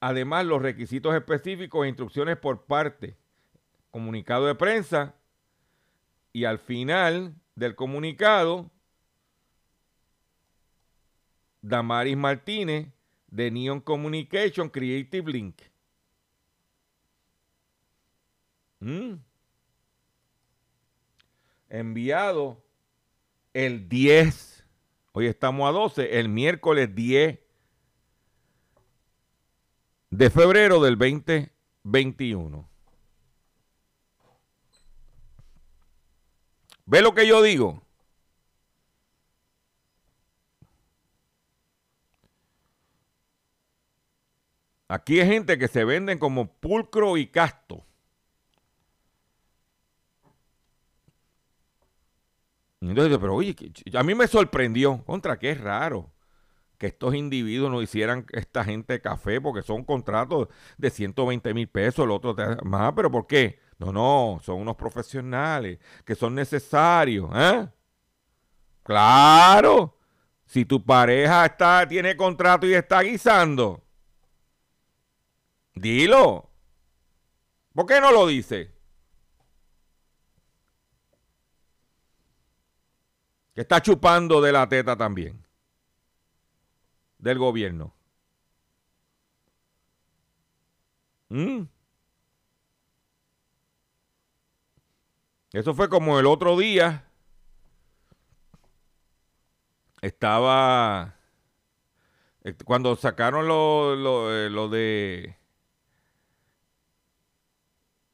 además 0.00 0.46
los 0.46 0.62
requisitos 0.62 1.14
específicos 1.14 1.84
e 1.84 1.88
instrucciones 1.88 2.38
por 2.38 2.64
parte, 2.64 3.16
comunicado 3.90 4.46
de 4.46 4.54
prensa 4.54 5.14
y 6.32 6.44
al 6.44 6.58
final 6.58 7.34
del 7.54 7.74
comunicado 7.74 8.70
Damaris 11.60 12.16
Martínez 12.16 12.88
de 13.28 13.50
Neon 13.50 13.80
Communication 13.80 14.70
Creative 14.70 15.30
Link. 15.30 15.60
Mm. 18.80 19.29
Enviado 21.70 22.60
el 23.54 23.88
10. 23.88 24.66
Hoy 25.12 25.28
estamos 25.28 25.68
a 25.68 25.72
12. 25.72 26.18
El 26.18 26.28
miércoles 26.28 26.92
10 26.94 27.38
de 30.10 30.30
febrero 30.30 30.82
del 30.82 30.98
2021. 30.98 32.68
¿Ve 36.86 37.02
lo 37.02 37.14
que 37.14 37.24
yo 37.28 37.40
digo? 37.40 37.80
Aquí 44.88 45.20
hay 45.20 45.28
gente 45.28 45.56
que 45.56 45.68
se 45.68 45.84
venden 45.84 46.18
como 46.18 46.52
pulcro 46.52 47.16
y 47.16 47.28
casto. 47.28 47.86
Entonces, 52.80 53.18
pero 53.18 53.34
oye, 53.34 53.54
a 53.94 54.02
mí 54.02 54.14
me 54.14 54.26
sorprendió, 54.26 55.04
contra 55.04 55.38
qué 55.38 55.54
raro 55.54 56.10
que 56.78 56.86
estos 56.86 57.14
individuos 57.14 57.70
no 57.70 57.82
hicieran 57.82 58.24
esta 58.32 58.64
gente 58.64 59.02
café 59.02 59.38
porque 59.38 59.62
son 59.62 59.84
contratos 59.84 60.48
de 60.78 60.88
120 60.88 61.52
mil 61.52 61.68
pesos, 61.68 62.06
el 62.06 62.10
otro 62.10 62.34
más, 62.64 62.94
pero 62.96 63.10
¿por 63.10 63.26
qué? 63.26 63.60
No, 63.78 63.92
no, 63.92 64.40
son 64.42 64.60
unos 64.60 64.76
profesionales 64.76 65.78
que 66.06 66.14
son 66.14 66.34
necesarios. 66.34 67.28
¿eh? 67.34 67.68
Claro, 68.82 69.98
si 70.46 70.64
tu 70.64 70.82
pareja 70.82 71.44
está, 71.44 71.86
tiene 71.86 72.16
contrato 72.16 72.66
y 72.66 72.72
está 72.72 73.02
guisando, 73.02 73.84
Dilo. 75.74 76.50
¿Por 77.74 77.86
qué 77.86 78.00
no 78.00 78.10
lo 78.10 78.26
dice? 78.26 78.74
Está 83.60 83.82
chupando 83.82 84.40
de 84.40 84.52
la 84.52 84.66
teta 84.66 84.96
también. 84.96 85.46
Del 87.18 87.36
gobierno. 87.36 87.94
¿Mm? 91.28 91.64
Eso 95.52 95.74
fue 95.74 95.90
como 95.90 96.18
el 96.18 96.24
otro 96.24 96.56
día. 96.56 97.04
Estaba. 100.00 101.16
Eh, 102.44 102.54
cuando 102.64 102.96
sacaron 102.96 103.46
lo, 103.46 103.94
lo, 103.94 104.34
eh, 104.34 104.48
lo 104.48 104.70
de 104.70 105.36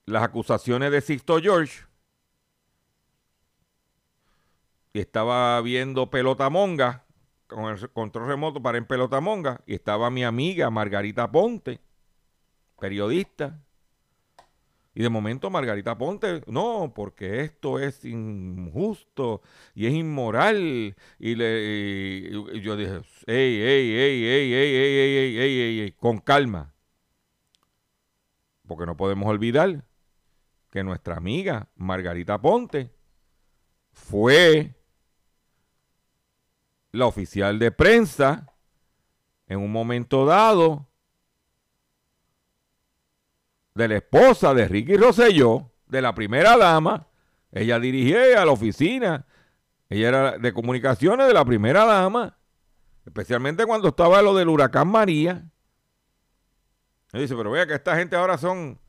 las 0.06 0.24
acusaciones 0.24 0.90
de 0.90 1.00
Sixto 1.00 1.38
George 1.40 1.85
y 4.96 5.00
estaba 5.00 5.60
viendo 5.60 6.08
Pelota 6.08 6.48
Monga 6.48 7.04
con 7.48 7.66
el 7.66 7.90
control 7.90 8.28
remoto 8.28 8.62
para 8.62 8.78
en 8.78 8.86
Pelota 8.86 9.20
Monga 9.20 9.60
y 9.66 9.74
estaba 9.74 10.08
mi 10.08 10.24
amiga 10.24 10.70
Margarita 10.70 11.30
Ponte, 11.30 11.80
periodista. 12.80 13.60
Y 14.94 15.02
de 15.02 15.10
momento 15.10 15.50
Margarita 15.50 15.98
Ponte, 15.98 16.42
no, 16.46 16.94
porque 16.96 17.42
esto 17.42 17.78
es 17.78 18.06
injusto 18.06 19.42
y 19.74 19.84
es 19.86 19.92
inmoral. 19.92 20.96
Y, 21.18 21.34
le, 21.34 22.30
yo 22.62 22.74
dije, 22.74 23.02
ey, 23.26 23.60
ey, 23.60 23.90
ey, 23.90 24.24
ey, 24.24 24.54
ey, 24.54 24.74
ey, 24.74 24.96
ey, 24.96 25.36
ey, 25.36 25.58
ey, 25.60 25.80
ey, 25.80 25.92
con 25.92 26.20
calma. 26.20 26.72
Porque 28.66 28.86
no 28.86 28.96
podemos 28.96 29.28
olvidar 29.28 29.84
que 30.70 30.82
nuestra 30.82 31.18
amiga 31.18 31.68
Margarita 31.76 32.40
Ponte 32.40 32.90
fue 33.92 34.75
la 36.96 37.06
oficial 37.06 37.58
de 37.58 37.70
prensa 37.70 38.52
en 39.46 39.60
un 39.60 39.70
momento 39.70 40.24
dado 40.24 40.86
de 43.74 43.88
la 43.88 43.96
esposa 43.96 44.54
de 44.54 44.66
Ricky 44.66 44.96
Rosselló, 44.96 45.70
de 45.86 46.02
la 46.02 46.14
primera 46.14 46.56
dama. 46.56 47.06
Ella 47.52 47.78
dirigía 47.78 48.40
a 48.40 48.44
la 48.44 48.52
oficina. 48.52 49.26
Ella 49.88 50.08
era 50.08 50.38
de 50.38 50.52
comunicaciones 50.52 51.26
de 51.26 51.34
la 51.34 51.44
primera 51.44 51.84
dama. 51.84 52.38
Especialmente 53.04 53.66
cuando 53.66 53.88
estaba 53.88 54.22
lo 54.22 54.34
del 54.34 54.48
huracán 54.48 54.88
María. 54.88 55.44
Él 57.12 57.20
dice, 57.20 57.36
pero 57.36 57.50
vea 57.50 57.66
que 57.66 57.74
esta 57.74 57.96
gente 57.96 58.16
ahora 58.16 58.36
son 58.36 58.80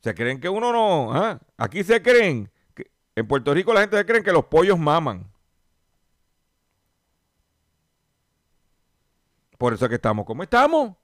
se 0.00 0.14
creen 0.14 0.40
que 0.40 0.48
uno 0.48 0.72
no. 0.72 1.12
¿ah? 1.12 1.38
Aquí 1.56 1.84
se 1.84 2.02
creen. 2.02 2.50
Que, 2.74 2.90
en 3.14 3.26
Puerto 3.26 3.54
Rico 3.54 3.72
la 3.72 3.80
gente 3.80 3.96
se 3.96 4.06
cree 4.06 4.22
que 4.22 4.32
los 4.32 4.46
pollos 4.46 4.78
maman. 4.78 5.30
Por 9.60 9.74
eso 9.74 9.84
es 9.84 9.90
que 9.90 9.96
estamos 9.96 10.24
como 10.24 10.42
estamos. 10.42 10.96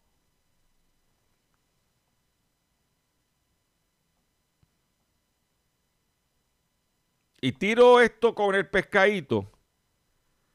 Y 7.42 7.52
tiro 7.52 8.00
esto 8.00 8.34
con 8.34 8.54
el 8.54 8.66
pescadito 8.66 9.52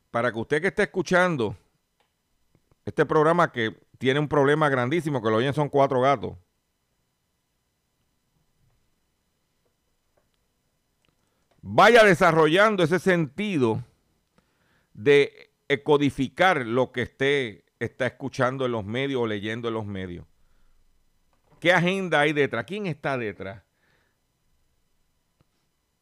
para 0.10 0.32
que 0.32 0.40
usted 0.40 0.62
que 0.62 0.70
esté 0.70 0.82
escuchando 0.82 1.56
este 2.86 3.06
programa 3.06 3.52
que 3.52 3.80
tiene 4.00 4.20
un 4.20 4.28
problema 4.28 4.68
grandísimo, 4.68 5.22
que 5.22 5.30
lo 5.30 5.36
oyen 5.36 5.54
son 5.54 5.70
cuatro 5.70 6.02
gatos. 6.02 6.36
vaya 11.64 12.04
desarrollando 12.04 12.82
ese 12.82 12.98
sentido 12.98 13.84
de 14.96 15.54
codificar 15.84 16.66
lo 16.66 16.92
que 16.92 17.04
esté 17.04 17.71
está 17.86 18.06
escuchando 18.06 18.66
en 18.66 18.72
los 18.72 18.86
medios 18.86 19.22
o 19.22 19.28
leyendo 19.28 19.68
en 19.68 19.74
los 19.74 19.86
medios. 19.88 20.26
¿Qué 21.60 21.74
agenda 21.74 22.20
hay 22.20 22.32
detrás? 22.32 22.64
¿Quién 22.66 22.86
está 22.86 23.18
detrás? 23.18 23.64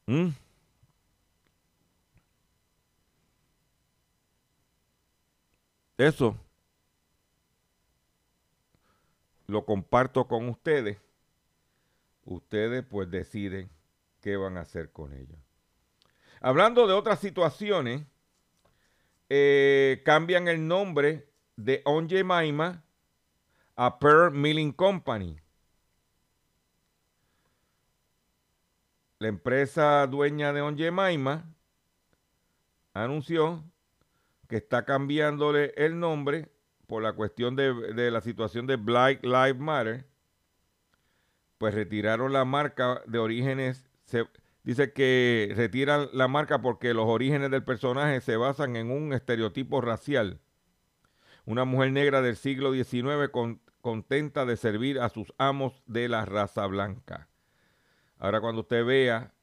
¿Mm? 0.06 0.30
Eso 5.98 6.38
lo 9.48 9.66
comparto 9.66 10.28
con 10.28 10.50
ustedes. 10.50 10.98
Ustedes 12.26 12.86
pues 12.86 13.10
deciden 13.10 13.70
qué 14.22 14.36
van 14.36 14.58
a 14.58 14.62
hacer 14.62 14.92
con 14.92 15.14
ello. 15.14 15.36
Hablando 16.42 16.88
de 16.88 16.94
otras 16.94 17.20
situaciones, 17.20 18.06
eh, 19.30 20.02
cambian 20.06 20.48
el 20.48 20.68
nombre 20.68 21.29
de 21.60 21.82
Onje 21.86 22.24
Maima 22.24 22.84
a 23.76 24.00
Pearl 24.00 24.32
Milling 24.32 24.72
Company. 24.72 25.38
La 29.20 29.28
empresa 29.28 30.08
dueña 30.08 30.54
de 30.54 30.62
Onje 30.62 30.92
Maima 30.92 31.46
anunció 32.94 33.64
que 34.48 34.58
está 34.58 34.86
cambiándole 34.86 35.74
el 35.76 36.00
nombre 36.00 36.50
por 36.88 37.04
la 37.04 37.14
cuestión 37.14 37.56
de, 37.56 37.74
de 37.94 38.10
la 38.10 38.22
situación 38.22 38.66
de 38.66 38.78
Black 38.78 39.24
Lives 39.24 39.60
Matter. 39.60 40.06
Pues 41.58 41.74
retiraron 41.74 42.32
la 42.32 42.46
marca 42.46 43.02
de 43.06 43.20
orígenes 43.20 43.90
dice 44.64 44.94
que 44.94 45.54
retiran 45.56 46.10
la 46.14 46.28
marca 46.28 46.62
porque 46.62 46.94
los 46.94 47.06
orígenes 47.06 47.52
del 47.52 47.64
personaje 47.64 48.22
se 48.22 48.38
basan 48.38 48.76
en 48.76 48.92
un 48.92 49.14
estereotipo 49.14 49.82
racial. 49.82 50.40
Una 51.50 51.66
mujer 51.66 51.92
negra 51.92 52.22
del 52.22 52.36
siglo 52.36 52.74
XIX 52.74 53.32
contenta 53.82 54.46
de 54.46 54.56
servir 54.56 55.00
a 55.00 55.10
sus 55.10 55.34
amos 55.40 55.82
de 55.88 56.08
la 56.08 56.24
raza 56.24 56.68
blanca. 56.68 57.28
Ahora 58.20 58.40
cuando 58.40 58.62
usted 58.62 58.86
vea 58.86 59.34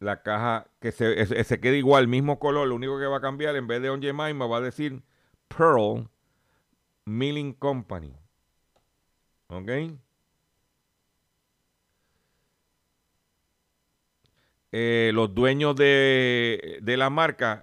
la 0.00 0.20
caja 0.24 0.66
que 0.80 0.90
se, 0.90 1.44
se 1.44 1.60
queda 1.60 1.76
igual, 1.76 2.08
mismo 2.08 2.40
color, 2.40 2.66
lo 2.66 2.74
único 2.74 2.98
que 2.98 3.06
va 3.06 3.18
a 3.18 3.20
cambiar 3.20 3.54
en 3.54 3.68
vez 3.68 3.80
de 3.82 3.90
On 3.90 4.02
Jemima 4.02 4.48
va 4.48 4.56
a 4.56 4.62
decir 4.62 5.00
Pearl 5.46 6.10
Milling 7.04 7.52
Company. 7.52 8.16
¿Ok? 9.46 9.70
Eh, 14.72 15.12
los 15.14 15.32
dueños 15.32 15.76
de, 15.76 16.82
la 16.84 17.10
marca 17.10 17.62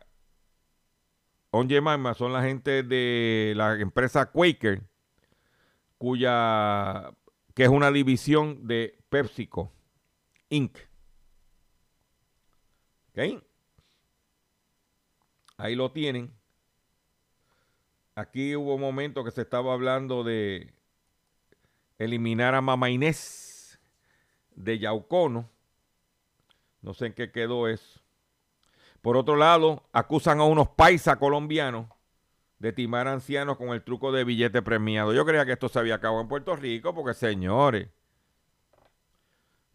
On 1.52 1.68
son 2.16 2.32
la 2.32 2.43
gente 2.43 2.82
de 2.82 3.54
la 3.58 3.74
empresa 3.74 4.32
Quaker, 4.32 4.82
cuya 5.97 7.12
que 7.54 7.64
es 7.64 7.70
una 7.70 7.91
división 7.91 8.66
de 8.68 8.97
PepsiCo 9.10 9.72
Inc. 10.49 10.78
Ahí 15.58 15.76
lo 15.76 15.91
tienen. 15.91 16.34
aquí 18.16 18.56
hubo 18.56 18.76
un 18.76 18.82
momento 18.82 19.24
que 19.24 19.32
se 19.32 19.41
estaba 19.41 19.74
hablando 19.74 20.24
de 20.24 20.74
eliminar 21.97 22.56
a 22.56 22.62
Mama 22.62 22.89
Inés 22.89 23.80
de 24.56 24.80
Yaucono. 24.80 25.49
No 26.82 26.93
sé 26.93 27.08
en 27.08 27.14
qué 27.14 27.32
quedó 27.32 27.68
eso. 27.68 28.01
Por 29.02 29.18
otro 29.18 29.36
lado, 29.36 29.84
acusan 29.91 30.39
a 30.39 30.45
unos 30.45 30.70
paisas 30.70 31.18
colombianos 31.18 31.88
de 32.60 32.72
timar 32.72 33.08
ancianos 33.08 33.58
con 33.58 33.70
el 33.70 33.84
truco 33.84 34.12
de 34.12 34.24
billete 34.24 34.62
premiado. 34.62 35.14
Yo 35.14 35.26
creía 35.26 35.45
que 35.45 35.54
esto 35.54 35.68
se 35.68 35.80
había 35.80 35.95
acabado 35.95 36.22
en 36.22 36.28
Puerto 36.28 36.56
Rico, 36.56 36.93
porque 36.93 37.16
señores, 37.16 37.89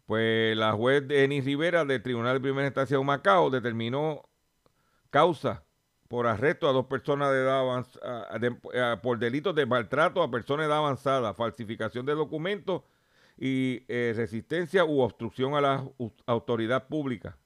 pues 0.05 0.55
la 0.55 0.71
juez 0.71 1.05
Denis 1.05 1.43
Rivera 1.43 1.83
del 1.83 2.01
Tribunal 2.01 2.35
de 2.35 2.39
Primera 2.39 2.67
Instancia 2.67 2.97
de 2.97 3.03
Macao 3.03 3.49
determinó 3.49 4.23
causa 5.09 5.65
por 6.07 6.27
arresto 6.27 6.69
a 6.69 6.71
dos 6.71 6.85
personas 6.85 7.31
de 7.33 7.39
edad 7.39 7.59
avanzada, 7.59 9.01
por 9.01 9.19
delitos 9.19 9.53
de 9.53 9.65
maltrato 9.65 10.23
a 10.23 10.31
personas 10.31 10.63
de 10.63 10.67
edad 10.67 10.77
avanzada, 10.77 11.33
falsificación 11.33 12.05
de 12.05 12.15
documentos 12.15 12.83
y 13.37 13.83
eh, 13.89 14.13
resistencia 14.15 14.85
u 14.85 15.01
obstrucción 15.01 15.55
a 15.55 15.61
la 15.61 15.83
autoridad 16.25 16.87
pública. 16.87 17.37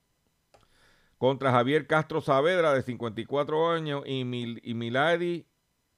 Contra 1.21 1.51
Javier 1.51 1.85
Castro 1.85 2.19
Saavedra, 2.19 2.73
de 2.73 2.81
54 2.81 3.69
años, 3.69 4.01
y, 4.07 4.21
y, 4.21 4.73
Milady, 4.73 5.45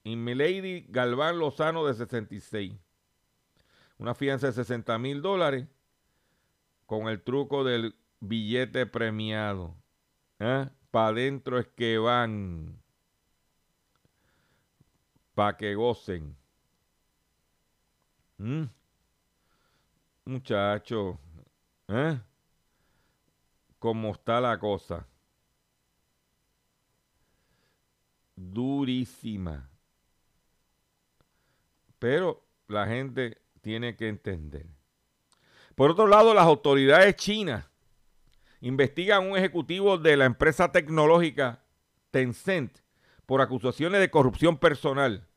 y 0.04 0.18
Milady 0.18 0.86
Galván 0.90 1.40
Lozano, 1.40 1.86
de 1.86 1.94
66. 1.94 2.74
Una 4.00 4.14
fianza 4.14 4.48
de 4.48 4.52
60 4.52 5.00
mil 5.00 5.22
dólares 5.22 5.66
con 6.86 7.08
el 7.08 7.24
truco 7.24 7.64
del 7.64 7.96
billete 8.20 8.86
premiado. 8.86 9.78
¿Eh? 10.40 10.68
Para 10.92 11.08
adentro 11.08 11.58
es 11.58 11.68
que 11.70 11.98
van. 11.98 12.84
Para 15.36 15.56
que 15.56 15.74
gocen. 15.74 16.36
¿Mm? 18.40 18.64
Muchacho. 20.26 21.18
¿Eh? 21.88 22.20
¿Cómo 23.80 24.12
está 24.12 24.42
la 24.42 24.60
cosa? 24.60 25.08
Durísima. 28.36 29.70
Pero 32.00 32.46
la 32.68 32.88
gente 32.88 33.42
tiene 33.62 33.96
que 33.96 34.08
entender. 34.08 34.66
Por 35.76 35.92
otro 35.92 36.08
lado, 36.08 36.34
las 36.34 36.46
autoridades 36.46 37.16
chinas 37.16 37.66
investigan 38.62 39.24
a 39.24 39.30
un 39.30 39.38
ejecutivo 39.38 39.98
de 39.98 40.18
la 40.18 40.26
empresa 40.26 40.72
tecnológica 40.72 41.64
Tencent 42.12 42.80
por 43.26 43.42
acusaciones 43.42 44.00
de 44.00 44.12
corrupción 44.12 44.58
personal. 44.58 45.28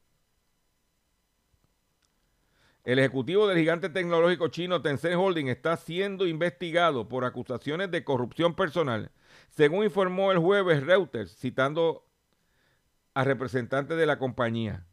El 2.84 3.00
ejecutivo 3.00 3.48
del 3.48 3.58
gigante 3.58 3.88
tecnológico 3.88 4.46
chino 4.46 4.80
Tencent 4.80 5.16
Holding 5.16 5.48
está 5.48 5.76
siendo 5.76 6.24
investigado 6.24 7.08
por 7.08 7.24
acusaciones 7.24 7.90
de 7.90 8.04
corrupción 8.04 8.54
personal, 8.54 9.10
según 9.50 9.84
informó 9.84 10.30
el 10.30 10.38
jueves 10.38 10.84
Reuters, 10.84 11.36
citando 11.36 12.05
a 13.16 13.24
representantes 13.24 13.96
de 13.96 14.04
la 14.04 14.18
compañía. 14.18 14.84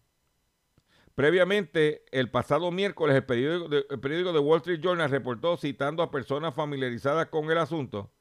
Previamente, 1.13 2.05
el 2.09 2.31
pasado 2.31 2.71
miércoles, 2.71 3.17
el 3.17 3.25
periódico, 3.25 3.67
de, 3.67 3.83
periódico, 3.97 4.31
Wall 4.39 4.59
Street 4.59 4.79
Journal 4.79 5.11
reportó, 5.11 5.57
citando 5.57 6.01
a 6.01 6.09
personas 6.09 6.55
familiarizadas 6.55 7.27
con 7.27 7.51
el 7.51 7.57
asunto, 7.57 8.13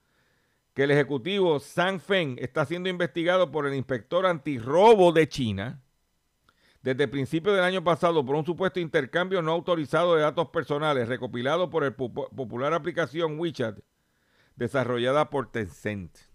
que 0.74 0.82
el 0.82 0.90
ejecutivo 0.90 1.60
Sang 1.60 2.00
Feng 2.00 2.36
está 2.40 2.64
siendo 2.64 2.88
investigado 2.88 3.52
por 3.52 3.64
el 3.64 3.74
inspector 3.74 4.26
antirrobo 4.26 5.12
de 5.12 5.28
China 5.28 5.80
desde 6.82 7.06
principios 7.06 7.54
del 7.54 7.64
año 7.64 7.84
pasado 7.84 8.26
por 8.26 8.34
un 8.34 8.44
supuesto 8.44 8.80
intercambio 8.80 9.40
no 9.40 9.52
autorizado 9.52 10.16
de 10.16 10.22
datos 10.22 10.48
personales 10.48 11.06
recopilado 11.06 11.70
por 11.70 11.84
el 11.84 11.94
popular 11.94 12.74
aplicación 12.74 13.38
WeChat 13.38 13.78
desarrollada 14.56 15.30
por 15.30 15.52
Tencent. 15.52 16.31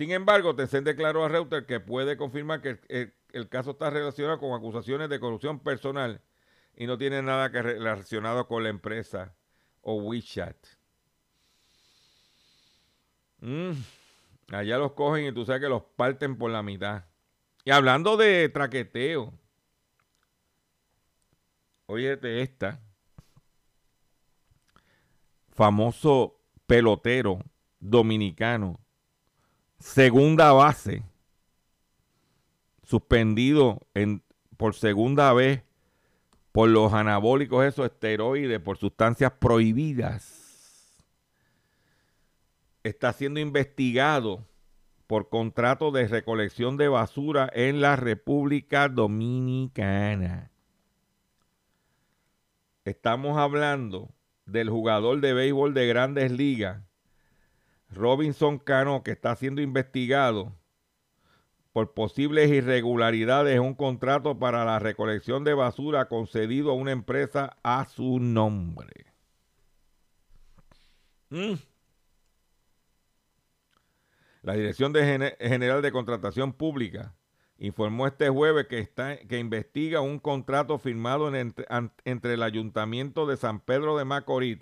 Sin 0.00 0.12
embargo, 0.12 0.56
Tencent 0.56 0.86
declaró 0.86 1.26
a 1.26 1.28
Reuters 1.28 1.66
que 1.66 1.78
puede 1.78 2.16
confirmar 2.16 2.62
que 2.62 2.80
el, 2.88 3.48
caso 3.50 3.72
está 3.72 3.90
relacionado 3.90 4.38
con 4.38 4.54
acusaciones 4.54 5.10
de 5.10 5.20
corrupción 5.20 5.60
personal 5.60 6.22
y 6.74 6.86
no 6.86 6.96
tiene 6.96 7.20
nada 7.20 7.52
que 7.52 7.60
relacionado 7.60 8.48
con 8.48 8.62
la 8.62 8.70
empresa 8.70 9.36
o 9.82 9.96
WeChat. 9.96 10.56
Mm, 13.40 13.72
allá 14.52 14.78
los 14.78 14.92
cogen 14.92 15.26
y 15.26 15.32
tú 15.32 15.44
sabes 15.44 15.60
que 15.60 15.68
los 15.68 15.82
parten 15.96 16.38
por 16.38 16.50
la 16.50 16.62
mitad. 16.62 17.04
Y 17.66 17.70
hablando 17.70 18.16
de 18.16 18.48
traqueteo, 18.48 19.34
óyete 21.84 22.40
esta, 22.40 22.80
famoso 25.50 26.40
pelotero 26.66 27.40
dominicano, 27.80 28.80
segunda 29.80 30.52
base, 30.52 31.02
suspendido 32.84 33.80
en, 33.94 34.22
por 34.56 34.74
segunda 34.74 35.32
vez 35.32 35.62
por 36.52 36.68
los 36.68 36.92
anabólicos, 36.92 37.64
esos 37.64 37.86
esteroides, 37.86 38.60
por 38.60 38.76
sustancias 38.76 39.32
prohibidas. 39.38 40.36
Está 42.82 43.12
siendo 43.12 43.40
investigado 43.40 44.46
por 45.06 45.28
contrato 45.28 45.90
de 45.90 46.06
recolección 46.06 46.76
de 46.76 46.88
basura 46.88 47.50
en 47.52 47.80
la 47.80 47.96
República 47.96 48.88
Dominicana. 48.88 50.50
Estamos 52.84 53.36
hablando 53.36 54.10
del 54.46 54.70
jugador 54.70 55.20
de 55.20 55.32
béisbol 55.32 55.74
de 55.74 55.86
grandes 55.86 56.32
ligas, 56.32 56.82
Robinson 57.90 58.58
Cano, 58.58 59.02
que 59.02 59.10
está 59.10 59.34
siendo 59.36 59.60
investigado 59.60 60.52
por 61.72 61.94
posibles 61.94 62.50
irregularidades 62.50 63.56
en 63.56 63.62
un 63.62 63.74
contrato 63.74 64.38
para 64.38 64.64
la 64.64 64.78
recolección 64.78 65.44
de 65.44 65.54
basura 65.54 66.08
concedido 66.08 66.70
a 66.70 66.74
una 66.74 66.92
empresa 66.92 67.56
a 67.62 67.84
su 67.84 68.18
nombre. 68.18 69.06
Mm. 71.30 71.54
La 74.42 74.54
Dirección 74.54 74.94
General 74.94 75.82
de 75.82 75.92
Contratación 75.92 76.52
Pública 76.54 77.14
informó 77.58 78.06
este 78.06 78.30
jueves 78.30 78.66
que, 78.66 78.78
está, 78.78 79.18
que 79.18 79.38
investiga 79.38 80.00
un 80.00 80.18
contrato 80.18 80.78
firmado 80.78 81.32
entre, 81.34 81.66
el 82.34 82.42
Ayuntamiento 82.42 83.26
de 83.26 83.36
San 83.36 83.60
Pedro 83.60 83.98
de 83.98 84.06
Macorís, 84.06 84.58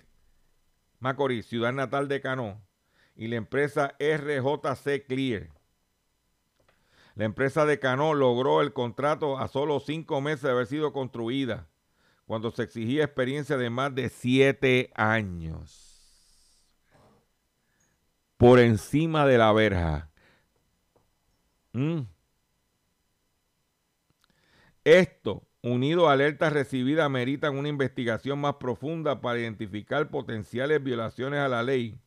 Macorís, 0.99 1.45
ciudad 1.45 1.71
natal 1.71 2.09
de 2.09 2.19
Cano, 2.19 2.61
y 3.19 3.27
la 3.27 3.35
empresa 3.35 3.95
RJC 3.99 5.05
Clear 5.05 5.49
la 7.19 7.25
empresa 7.25 7.65
de 7.65 7.79
Cano 7.79 8.13
logró 8.13 8.61
el 8.61 8.71
contrato 8.71 9.39
a 9.39 9.49
solo 9.49 9.81
cinco 9.81 10.21
meses 10.21 10.43
de 10.43 10.51
haber 10.51 10.67
sido 10.67 10.93
construida, 10.93 11.67
cuando 12.25 12.49
se 12.49 12.63
exigía 12.63 13.03
experiencia 13.03 13.57
de 13.57 13.69
más 13.69 13.93
de 13.93 14.07
siete 14.07 14.89
años. 14.95 16.07
Por 18.37 18.57
encima 18.59 19.25
de 19.25 19.37
la 19.37 19.51
verja. 19.51 20.09
Mm. 21.73 22.03
Esto, 24.85 25.43
unido 25.61 26.07
a 26.07 26.13
alertas 26.13 26.53
recibidas, 26.53 27.05
ameritan 27.05 27.57
una 27.57 27.67
investigación 27.67 28.39
más 28.39 28.55
profunda 28.61 29.19
para 29.19 29.39
identificar 29.39 30.09
potenciales 30.09 30.81
violaciones 30.81 31.41
a 31.41 31.49
la 31.49 31.63
ley 31.63 31.99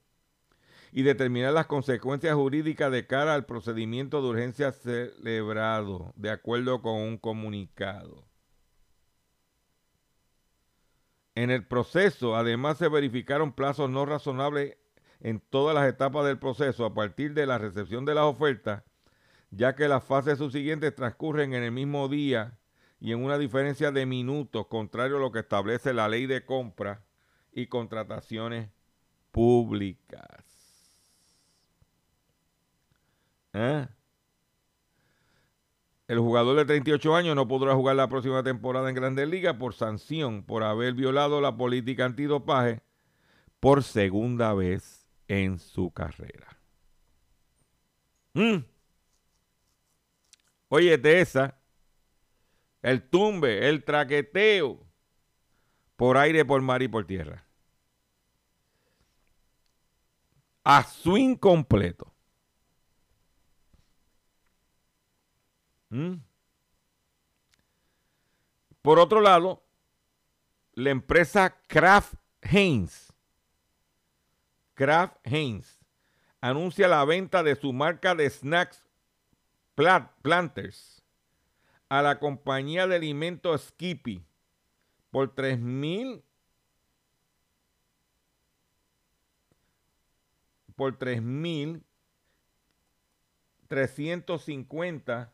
y 0.93 1.03
determinar 1.03 1.55
las 1.55 1.67
consecuencias 1.67 2.35
jurídicas 2.35 2.93
de 2.93 3.07
cara 3.07 3.35
al 3.35 3.47
procedimiento 3.47 4.21
de 4.21 4.29
urgencia 4.29 4.73
celebrado, 4.73 6.13
de 6.17 6.31
acuerdo 6.31 6.83
con 6.83 7.01
un 7.01 7.17
comunicado. 7.17 8.27
En 11.35 11.51
el 11.51 11.67
proceso, 11.67 12.37
además, 12.37 12.77
se 12.77 12.89
verificaron 12.89 13.55
plazos 13.55 13.89
no 13.89 14.05
razonables 14.05 14.77
en 15.21 15.41
todas 15.41 15.75
las 15.75 15.89
etapas 15.89 16.27
del 16.27 16.39
proceso 16.39 16.85
a 16.85 16.93
partir 16.93 17.33
de 17.33 17.47
la 17.47 17.57
recepción 17.57 18.05
de 18.05 18.15
las 18.15 18.25
ofertas, 18.25 18.83
ya 19.51 19.75
que 19.75 19.89
las 19.89 20.05
fases 20.05 20.37
subsiguientes 20.37 20.95
transcurren 20.95 21.55
en 21.55 21.63
el 21.63 21.73
mismo 21.73 22.09
día 22.09 22.59
y 23.01 23.13
en 23.13 23.25
una 23.25 23.39
diferencia 23.39 23.93
de 23.93 24.05
minutos, 24.05 24.67
contrario 24.67 25.17
a 25.17 25.21
lo 25.21 25.33
que 25.33 25.41
establece 25.41 25.95
la 25.95 26.09
ley 26.09 26.27
de 26.27 26.45
compra 26.45 27.03
y 27.51 27.67
contrataciones 27.67 28.69
públicas. 29.31 30.52
¿Eh? 33.53 33.87
El 36.09 36.19
jugador 36.19 36.57
de 36.57 36.65
38 36.65 37.15
años 37.15 37.37
no 37.37 37.49
podrá 37.49 37.75
jugar 37.75 37.97
la 37.97 38.09
próxima 38.09 38.43
temporada 38.43 38.89
en 38.89 38.95
Grandes 38.95 39.29
Ligas 39.29 39.57
por 39.57 39.75
sanción 39.75 40.43
por 40.43 40.63
haber 40.63 40.95
violado 40.95 41.41
la 41.41 41.57
política 41.57 42.05
antidopaje 42.05 42.83
por 43.61 43.83
segunda 43.83 44.53
vez 44.55 45.07
en 45.29 45.59
su 45.59 45.91
carrera. 45.91 46.59
Mm. 48.35 48.59
Oye, 50.69 50.99
de 50.99 51.27
el 52.83 53.03
tumbe, 53.09 53.69
el 53.69 53.85
traqueteo, 53.85 54.85
por 55.97 56.17
aire, 56.17 56.45
por 56.45 56.61
mar 56.63 56.83
y 56.83 56.89
por 56.89 57.07
tierra. 57.07 57.47
A 60.65 60.83
swing 60.83 61.37
completo. 61.37 62.12
¿Mm? 65.93 66.15
Por 68.81 68.99
otro 68.99 69.21
lado, 69.21 69.63
la 70.73 70.89
empresa 70.89 71.61
Kraft 71.67 72.15
Heinz, 72.41 73.13
Kraft 74.73 75.19
Heinz, 75.23 75.79
anuncia 76.41 76.89
la 76.89 77.05
venta 77.05 77.43
de 77.43 77.57
su 77.57 77.75
marca 77.75 78.15
de 78.15 78.31
snacks 78.31 78.83
Planters 80.23 81.05
a 81.91 82.01
la 82.01 82.19
compañía 82.19 82.87
de 82.87 82.97
alimentos 82.97 83.61
Skippy 83.65 84.25
por 85.11 85.35
3 85.35 85.59
mil 85.59 86.25
por 90.75 90.97
3 90.97 91.21
mil 91.21 91.85
350 93.69 95.33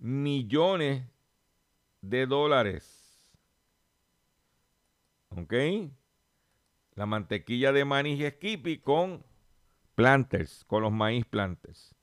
millones 0.00 1.04
de 2.00 2.26
dólares. 2.26 3.30
¿Ok? 5.28 5.54
La 6.94 7.06
mantequilla 7.06 7.72
de 7.72 7.84
maíz 7.84 8.26
Skippy 8.34 8.78
con 8.78 9.22
planters, 9.94 10.64
con 10.66 10.82
los 10.82 10.92
maíz 10.92 11.24
planters. 11.24 11.94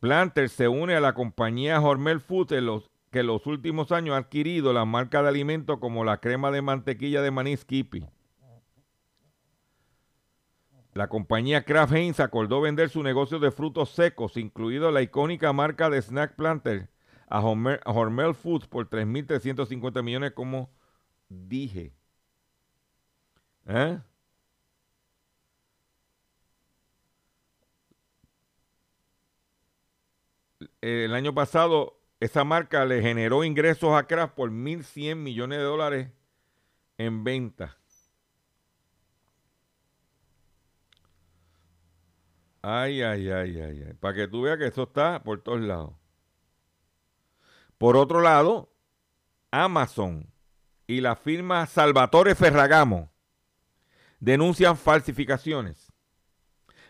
Planters 0.00 0.52
se 0.52 0.68
une 0.68 0.94
a 0.94 1.00
la 1.00 1.12
compañía 1.12 1.80
Hormel 1.80 2.20
Foods 2.20 2.88
que 3.10 3.20
en 3.20 3.26
los 3.26 3.46
últimos 3.46 3.90
años 3.90 4.14
ha 4.14 4.18
adquirido 4.18 4.72
la 4.72 4.84
marca 4.84 5.22
de 5.22 5.28
alimentos 5.28 5.78
como 5.80 6.04
la 6.04 6.20
crema 6.20 6.50
de 6.52 6.62
mantequilla 6.62 7.20
de 7.20 7.30
maní 7.32 7.56
Skippy. 7.56 8.06
La 10.98 11.06
compañía 11.06 11.64
Kraft 11.64 11.92
Heinz 11.92 12.18
acordó 12.18 12.60
vender 12.60 12.90
su 12.90 13.04
negocio 13.04 13.38
de 13.38 13.52
frutos 13.52 13.90
secos, 13.90 14.36
incluido 14.36 14.90
la 14.90 15.00
icónica 15.00 15.52
marca 15.52 15.88
de 15.90 16.02
Snack 16.02 16.34
Planter, 16.34 16.88
a 17.28 17.40
Hormel, 17.40 18.34
Foods 18.34 18.66
por 18.66 18.90
3.350 18.90 20.02
millones, 20.02 20.32
como 20.32 20.72
dije. 21.28 21.92
¿Eh? 23.68 24.00
El 30.80 31.14
año 31.14 31.32
pasado, 31.32 32.00
esa 32.18 32.42
marca 32.42 32.84
le 32.84 33.02
generó 33.02 33.44
ingresos 33.44 33.96
a 33.96 34.08
Kraft 34.08 34.34
por 34.34 34.50
1.100 34.50 35.14
millones 35.14 35.58
de 35.58 35.64
dólares 35.64 36.08
en 36.96 37.22
venta. 37.22 37.78
Ay, 42.62 43.02
ay, 43.02 43.30
ay, 43.30 43.60
ay, 43.60 43.84
ay. 43.86 43.92
Para 43.94 44.14
que 44.14 44.28
tú 44.28 44.42
veas 44.42 44.58
que 44.58 44.66
eso 44.66 44.84
está 44.84 45.22
por 45.22 45.42
todos 45.42 45.60
lados. 45.60 45.92
Por 47.78 47.96
otro 47.96 48.20
lado, 48.20 48.72
Amazon 49.50 50.32
y 50.86 51.00
la 51.00 51.14
firma 51.14 51.66
Salvatore 51.66 52.34
Ferragamo 52.34 53.12
denuncian 54.18 54.76
falsificaciones. 54.76 55.92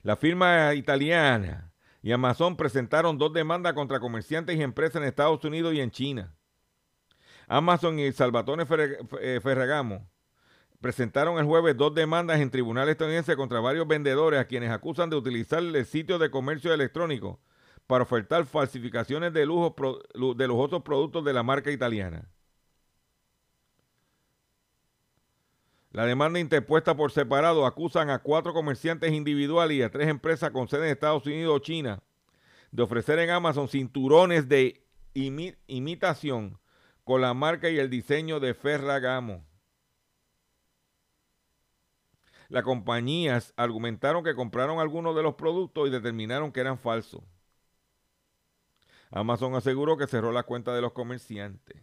La 0.03 0.17
firma 0.17 0.75
italiana 0.75 1.73
y 2.03 2.13
Amazon 2.13 2.57
presentaron 2.57 3.19
dos 3.19 3.33
demandas 3.33 3.75
contra 3.75 4.01
comerciantes 4.01 4.57
y 4.57 4.63
empresas 4.63 5.03
en 5.03 5.09
Estados 5.09 5.45
Unidos 5.45 5.75
y 5.75 5.81
en 5.81 5.91
China. 5.91 6.35
Amazon 7.47 7.99
y 7.99 8.11
Salvatore 8.13 8.65
eh, 9.21 9.41
Ferragamo 9.43 10.09
presentaron 10.81 11.39
el 11.39 11.45
jueves 11.45 11.77
dos 11.77 11.95
demandas 11.95 12.41
en 12.41 12.51
tribunal 12.51 12.89
estadounidense 12.89 13.37
contra 13.37 13.61
varios 13.61 13.87
vendedores 13.87 14.41
a 14.41 14.47
quienes 14.47 14.71
acusan 14.71 15.11
de 15.11 15.17
utilizar 15.17 15.61
el 15.63 15.87
sitio 15.87 16.19
de 16.19 16.31
comercio 16.31 16.73
electrónico 16.73 17.41
para 17.87 18.05
ofertar 18.05 18.45
falsificaciones 18.45 19.33
de, 19.33 19.47
lujo, 19.47 19.75
de 20.37 20.47
lujosos 20.47 20.83
productos 20.83 21.25
de 21.25 21.33
la 21.33 21.43
marca 21.43 21.71
italiana. 21.71 22.29
La 25.91 26.05
demanda 26.05 26.39
interpuesta 26.39 26.95
por 26.97 27.11
separado 27.11 27.65
acusan 27.65 28.11
a 28.11 28.19
cuatro 28.19 28.53
comerciantes 28.53 29.11
individuales 29.13 29.79
y 29.79 29.83
a 29.83 29.91
tres 29.91 30.09
empresas 30.09 30.51
con 30.51 30.69
sede 30.69 30.87
en 30.87 30.93
Estados 30.93 31.27
Unidos 31.27 31.57
o 31.57 31.59
China 31.61 32.03
de 32.71 32.83
ofrecer 32.83 33.19
en 33.19 33.31
Amazon 33.31 33.69
cinturones 33.69 34.49
de 34.49 34.85
imitación 35.15 36.59
con 37.05 37.23
la 37.23 37.33
marca 37.33 37.71
y 37.71 37.79
el 37.79 37.89
diseño 37.89 38.39
de 38.39 38.53
Ferragamo. 38.53 39.48
Las 42.49 42.63
compañías 42.63 43.53
argumentaron 43.57 44.25
que 44.25 44.35
compraron 44.35 44.81
algunos 44.81 45.15
de 45.15 45.23
los 45.23 45.35
productos 45.35 45.89
y 45.89 45.91
determinaron 45.91 46.51
que 46.51 46.61
eran 46.61 46.79
falsos. 46.79 47.23
Amazon 49.11 49.55
aseguró 49.55 49.97
que 49.97 50.07
cerró 50.07 50.33
la 50.33 50.43
cuenta 50.43 50.75
de 50.75 50.81
los 50.81 50.93
comerciantes. 50.93 51.83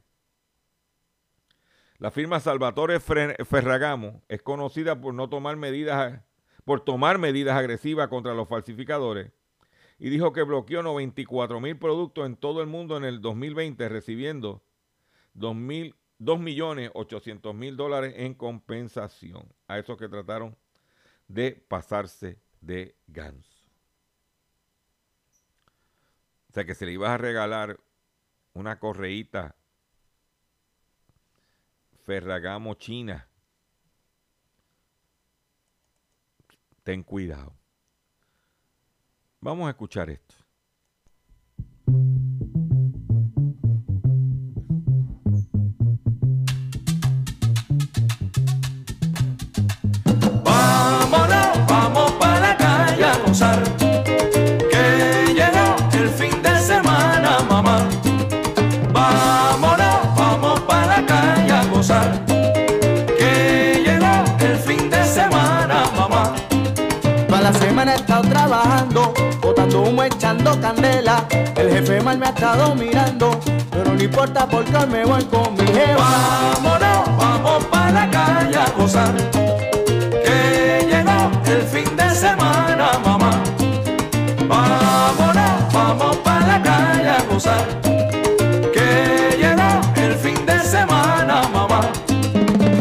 La 1.97 2.11
firma 2.11 2.39
Salvatore 2.39 2.99
Ferragamo 2.99 4.21
es 4.27 4.41
conocida 4.41 4.99
por 4.99 5.13
no 5.13 5.29
tomar 5.29 5.55
medidas 5.55 6.21
por 6.65 6.81
tomar 6.81 7.19
medidas 7.19 7.55
agresivas 7.55 8.07
contra 8.07 8.33
los 8.33 8.49
falsificadores 8.49 9.31
y 9.99 10.09
dijo 10.09 10.33
que 10.33 10.43
bloqueó 10.43 10.83
94 10.83 11.61
mil 11.61 11.77
productos 11.77 12.25
en 12.25 12.35
todo 12.35 12.61
el 12.61 12.67
mundo 12.67 12.97
en 12.97 13.05
el 13.05 13.21
2020, 13.21 13.87
recibiendo 13.87 14.63
2.000 15.35 15.95
2.800.000 16.19 17.75
dólares 17.75 18.13
en 18.17 18.33
compensación 18.33 19.53
a 19.67 19.77
esos 19.79 19.97
que 19.97 20.07
trataron 20.07 20.55
de 21.27 21.51
pasarse 21.67 22.39
de 22.61 22.95
ganso. 23.07 23.65
O 26.49 26.53
sea 26.53 26.65
que 26.65 26.75
se 26.75 26.85
le 26.85 26.93
iba 26.93 27.13
a 27.13 27.17
regalar 27.17 27.79
una 28.53 28.79
correíta 28.79 29.55
Ferragamo 32.05 32.75
China. 32.75 33.27
Ten 36.83 37.01
cuidado. 37.01 37.57
Vamos 39.41 39.67
a 39.67 39.71
escuchar 39.71 40.11
esto. 40.11 40.44
Que 53.37 55.33
llegó 55.33 55.75
el 55.91 56.09
fin 56.09 56.41
de 56.41 56.57
semana, 56.57 57.39
mamá. 57.49 57.85
Vámonos, 58.93 60.15
vamos 60.15 60.61
para 60.61 61.01
la 61.01 61.05
calle 61.05 61.51
a 61.51 61.65
gozar. 61.65 62.25
Que 62.27 63.83
llegó 63.85 64.23
el 64.39 64.57
fin 64.57 64.89
de 64.89 65.03
semana, 65.03 65.83
mamá. 65.97 66.33
Toda 67.27 67.41
la 67.41 67.53
semana 67.53 67.93
he 67.93 67.95
estado 67.97 68.21
trabajando, 68.29 69.13
botando 69.41 69.81
humo, 69.81 70.03
echando 70.03 70.57
candela. 70.61 71.25
El 71.57 71.71
jefe 71.71 72.01
mal 72.01 72.17
me 72.17 72.27
ha 72.27 72.29
estado 72.29 72.73
mirando, 72.73 73.37
pero 73.69 73.93
no 73.95 74.01
importa 74.01 74.47
porque 74.47 74.77
hoy 74.77 74.87
me 74.87 75.03
voy 75.03 75.23
con 75.25 75.53
mi 75.55 75.67
jefa. 75.67 75.97
Vámonos, 75.97 77.17
vamos 77.17 77.65
para 77.65 77.91
la 77.91 78.09
calle 78.09 78.57
a 78.57 78.69
gozar. 78.77 79.13
Que 80.23 80.87
llegó 80.89 81.31
el 81.47 81.63
fin 81.63 81.97
de 81.97 82.09
semana, 82.11 82.74
gozar. 87.35 87.65
Que 88.73 89.37
llegó 89.37 89.71
el 89.97 90.13
fin 90.15 90.45
de 90.45 90.57
semana, 90.61 91.41
mamá. 91.51 91.81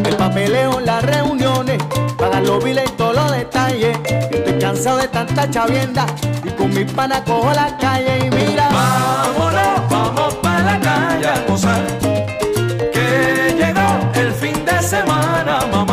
El 0.05 0.15
papeleo, 0.15 0.79
las 0.79 1.03
reuniones, 1.03 1.77
pagar 2.17 2.43
los 2.43 2.63
biles 2.63 2.85
y 2.87 2.91
todos 2.93 3.15
los 3.15 3.31
detalles. 3.31 3.97
Estoy 4.07 4.57
cansado 4.59 4.97
de 4.99 5.09
tanta 5.09 5.49
chavienda 5.49 6.05
y 6.45 6.49
con 6.51 6.73
mis 6.73 6.89
panas 6.93 7.21
cojo 7.25 7.51
la 7.53 7.75
calle 7.77 8.27
y 8.27 8.29
mira. 8.29 8.69
Vámonos, 8.69 9.89
vamos 9.89 10.35
para 10.35 10.61
la 10.69 10.79
calle 10.79 11.27
a 11.27 11.39
gozar. 11.49 11.83
Que 12.93 13.55
llegó 13.59 13.89
el 14.13 14.31
fin 14.31 14.63
de 14.63 14.81
semana, 14.81 15.65
mamá. 15.69 15.84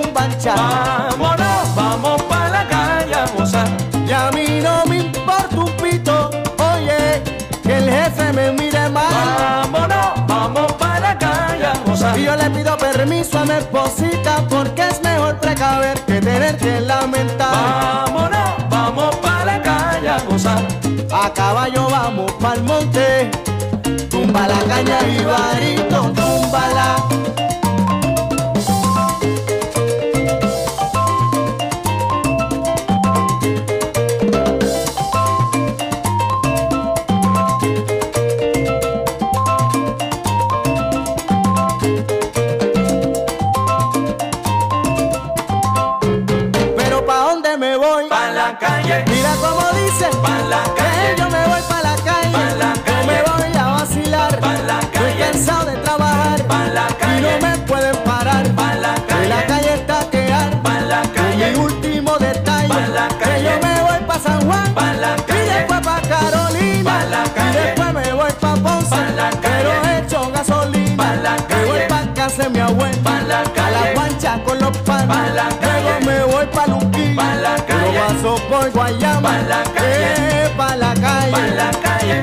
Cumbancha. 0.00 0.54
Vámonos, 0.54 1.74
vamos 1.74 2.22
para 2.22 2.48
la 2.50 2.68
calle 2.68 3.14
a 3.14 3.26
gozar. 3.36 3.68
Y 4.06 4.12
a 4.12 4.30
mí 4.30 4.60
no 4.62 4.84
me 4.86 4.98
importa 4.98 5.56
un 5.56 5.70
pito, 5.82 6.30
oye, 6.72 7.22
que 7.62 7.76
el 7.76 7.90
jefe 7.90 8.32
me 8.32 8.52
mire 8.52 8.88
mal. 8.88 9.04
Vámonos, 9.72 10.26
vamos 10.26 10.72
para 10.74 11.00
la 11.00 11.18
calle 11.18 11.66
a 11.66 11.74
gozar. 11.84 12.18
Y 12.18 12.24
yo 12.24 12.36
le 12.36 12.50
pido 12.50 12.76
permiso 12.76 13.38
a 13.38 13.44
mi 13.44 13.52
esposita 13.52 14.42
porque 14.48 14.82
es 14.88 15.02
mejor 15.02 15.38
precaver 15.38 16.00
que 16.00 16.20
tener 16.20 16.56
que 16.56 16.80
lamentar. 16.80 17.50
Vámonos, 17.50 18.68
vamos 18.70 19.16
para 19.16 19.44
la 19.44 19.62
calle 19.62 20.08
a 20.08 20.20
gozar. 20.20 20.62
A 21.10 21.32
caballo 21.32 21.88
vamos 21.90 22.30
pa'l 22.32 22.62
monte, 22.62 23.30
tumba 24.10 24.46
la 24.46 24.58
caña 24.70 24.98
y 25.08 25.24
barito, 25.24 25.67
paso 78.20 78.36
por 78.48 78.70
Guayama, 78.72 79.28
Pa' 79.28 79.42
la 79.42 79.62
calle. 79.62 80.44
eh, 80.44 80.50
pa' 80.56 80.76
la 80.76 80.94
calle. 80.94 81.30
pa' 81.30 81.46
la 81.54 81.70
calle. 81.70 82.22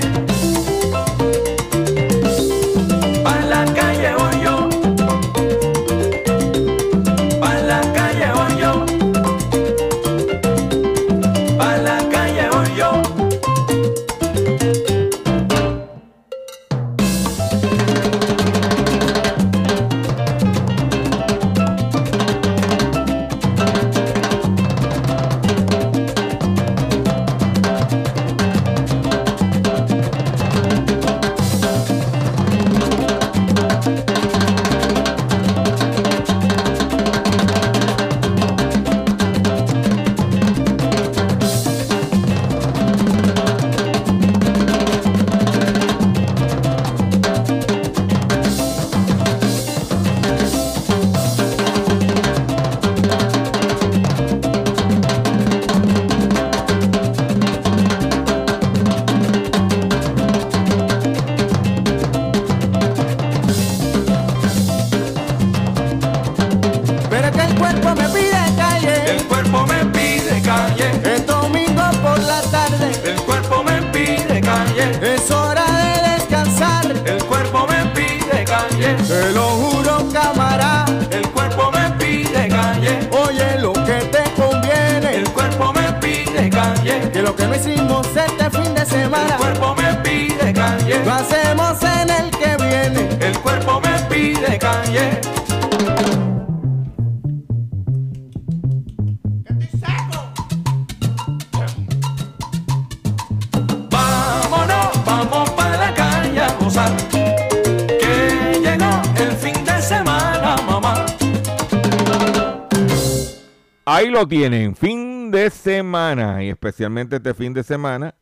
Tienen, 114.37 114.75
fin 114.75 115.31
de 115.31 115.49
semana, 115.49 116.43
y 116.43 116.49
especialmente 116.49 117.15
este 117.15 117.33
fin 117.33 117.53
de 117.53 117.63
semana, 117.63 118.15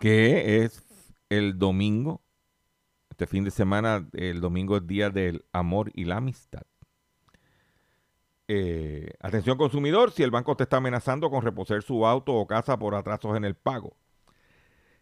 que 0.00 0.64
es 0.64 0.84
el 1.28 1.60
domingo. 1.60 2.22
Este 3.08 3.24
fin 3.28 3.44
de 3.44 3.52
semana, 3.52 4.04
el 4.14 4.40
domingo 4.40 4.76
es 4.76 4.84
día 4.88 5.10
del 5.10 5.44
amor 5.52 5.92
y 5.94 6.06
la 6.06 6.16
amistad. 6.16 6.62
Eh, 8.48 9.12
atención 9.20 9.56
consumidor, 9.56 10.10
si 10.10 10.24
el 10.24 10.32
banco 10.32 10.56
te 10.56 10.64
está 10.64 10.78
amenazando 10.78 11.30
con 11.30 11.42
reposer 11.42 11.84
su 11.84 12.04
auto 12.04 12.34
o 12.34 12.48
casa 12.48 12.76
por 12.76 12.96
atrasos 12.96 13.36
en 13.36 13.44
el 13.44 13.54
pago. 13.54 13.96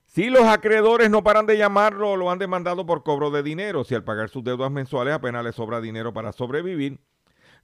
Si 0.05 0.29
los 0.29 0.45
acreedores 0.45 1.09
no 1.09 1.25
paran 1.25 1.47
de 1.47 1.57
llamarlo 1.57 2.11
o 2.11 2.17
lo 2.17 2.31
han 2.31 2.39
demandado 2.39 2.85
por 2.85 3.05
cobro 3.05 3.31
de 3.31 3.43
dinero, 3.43 3.85
si 3.85 3.95
al 3.95 4.05
pagar 4.05 4.29
sus 4.29 4.45
deudas 4.45 4.71
mensuales 4.71 5.15
apenas 5.15 5.43
le 5.43 5.53
sobra 5.53 5.81
dinero 5.81 6.13
para 6.13 6.33
sobrevivir, 6.33 7.01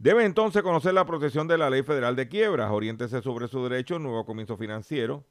Debe 0.03 0.25
entonces 0.25 0.65
conocer 0.65 0.95
la 0.95 1.07
protección 1.07 1.47
de 1.47 1.57
la 1.57 1.71
Ley 1.71 1.85
Federal 1.85 2.17
de 2.17 2.27
Quiebras, 2.27 2.73
oriéntese 2.73 3.23
sobre 3.23 3.47
su 3.47 3.63
derecho, 3.69 4.01
nuevo 4.01 4.27
comienzo 4.27 4.57
financiero, 4.57 5.25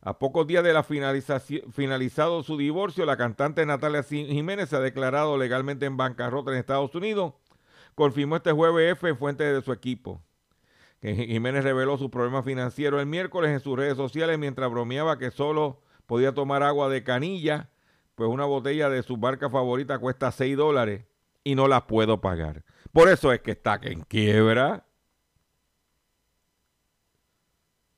A 0.00 0.18
pocos 0.18 0.46
días 0.46 0.62
de 0.62 0.72
la 0.72 0.82
finalización, 0.82 1.72
finalizado 1.72 2.42
su 2.42 2.56
divorcio, 2.56 3.06
la 3.06 3.16
cantante 3.16 3.64
Natalia 3.64 4.02
Jiménez 4.02 4.68
se 4.68 4.76
ha 4.76 4.80
declarado 4.80 5.38
legalmente 5.38 5.86
en 5.86 5.96
bancarrota 5.96 6.52
en 6.52 6.58
Estados 6.58 6.94
Unidos. 6.94 7.34
Confirmó 7.94 8.36
este 8.36 8.52
jueves 8.52 8.92
F 8.92 9.08
en 9.08 9.16
fuente 9.16 9.44
de 9.44 9.62
su 9.62 9.72
equipo. 9.72 10.22
Jiménez 11.00 11.64
reveló 11.64 11.98
sus 11.98 12.10
problemas 12.10 12.44
financieros 12.44 13.00
el 13.00 13.06
miércoles 13.06 13.50
en 13.50 13.60
sus 13.60 13.76
redes 13.76 13.96
sociales 13.96 14.38
mientras 14.38 14.70
bromeaba 14.70 15.18
que 15.18 15.30
solo 15.30 15.82
podía 16.06 16.32
tomar 16.32 16.62
agua 16.62 16.88
de 16.88 17.02
canilla, 17.02 17.70
pues 18.14 18.28
una 18.30 18.44
botella 18.44 18.88
de 18.88 19.02
su 19.02 19.16
barca 19.16 19.50
favorita 19.50 19.98
cuesta 19.98 20.32
6 20.32 20.56
dólares 20.56 21.04
y 21.44 21.54
no 21.54 21.68
la 21.68 21.86
puedo 21.86 22.20
pagar. 22.20 22.64
Por 22.92 23.08
eso 23.08 23.32
es 23.32 23.40
que 23.40 23.52
está 23.52 23.78
en 23.82 24.00
quiebra. 24.02 24.86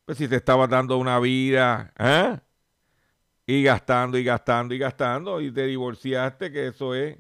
Pues 0.04 0.18
si 0.18 0.28
te 0.28 0.36
estabas 0.36 0.68
dando 0.68 0.98
una 0.98 1.18
vida, 1.18 1.92
¿eh? 1.98 2.38
Y 3.46 3.62
gastando 3.62 4.18
y 4.18 4.24
gastando 4.24 4.74
y 4.74 4.78
gastando 4.78 5.40
y 5.40 5.52
te 5.52 5.66
divorciaste, 5.66 6.50
que 6.50 6.68
eso 6.68 6.94
es. 6.94 7.18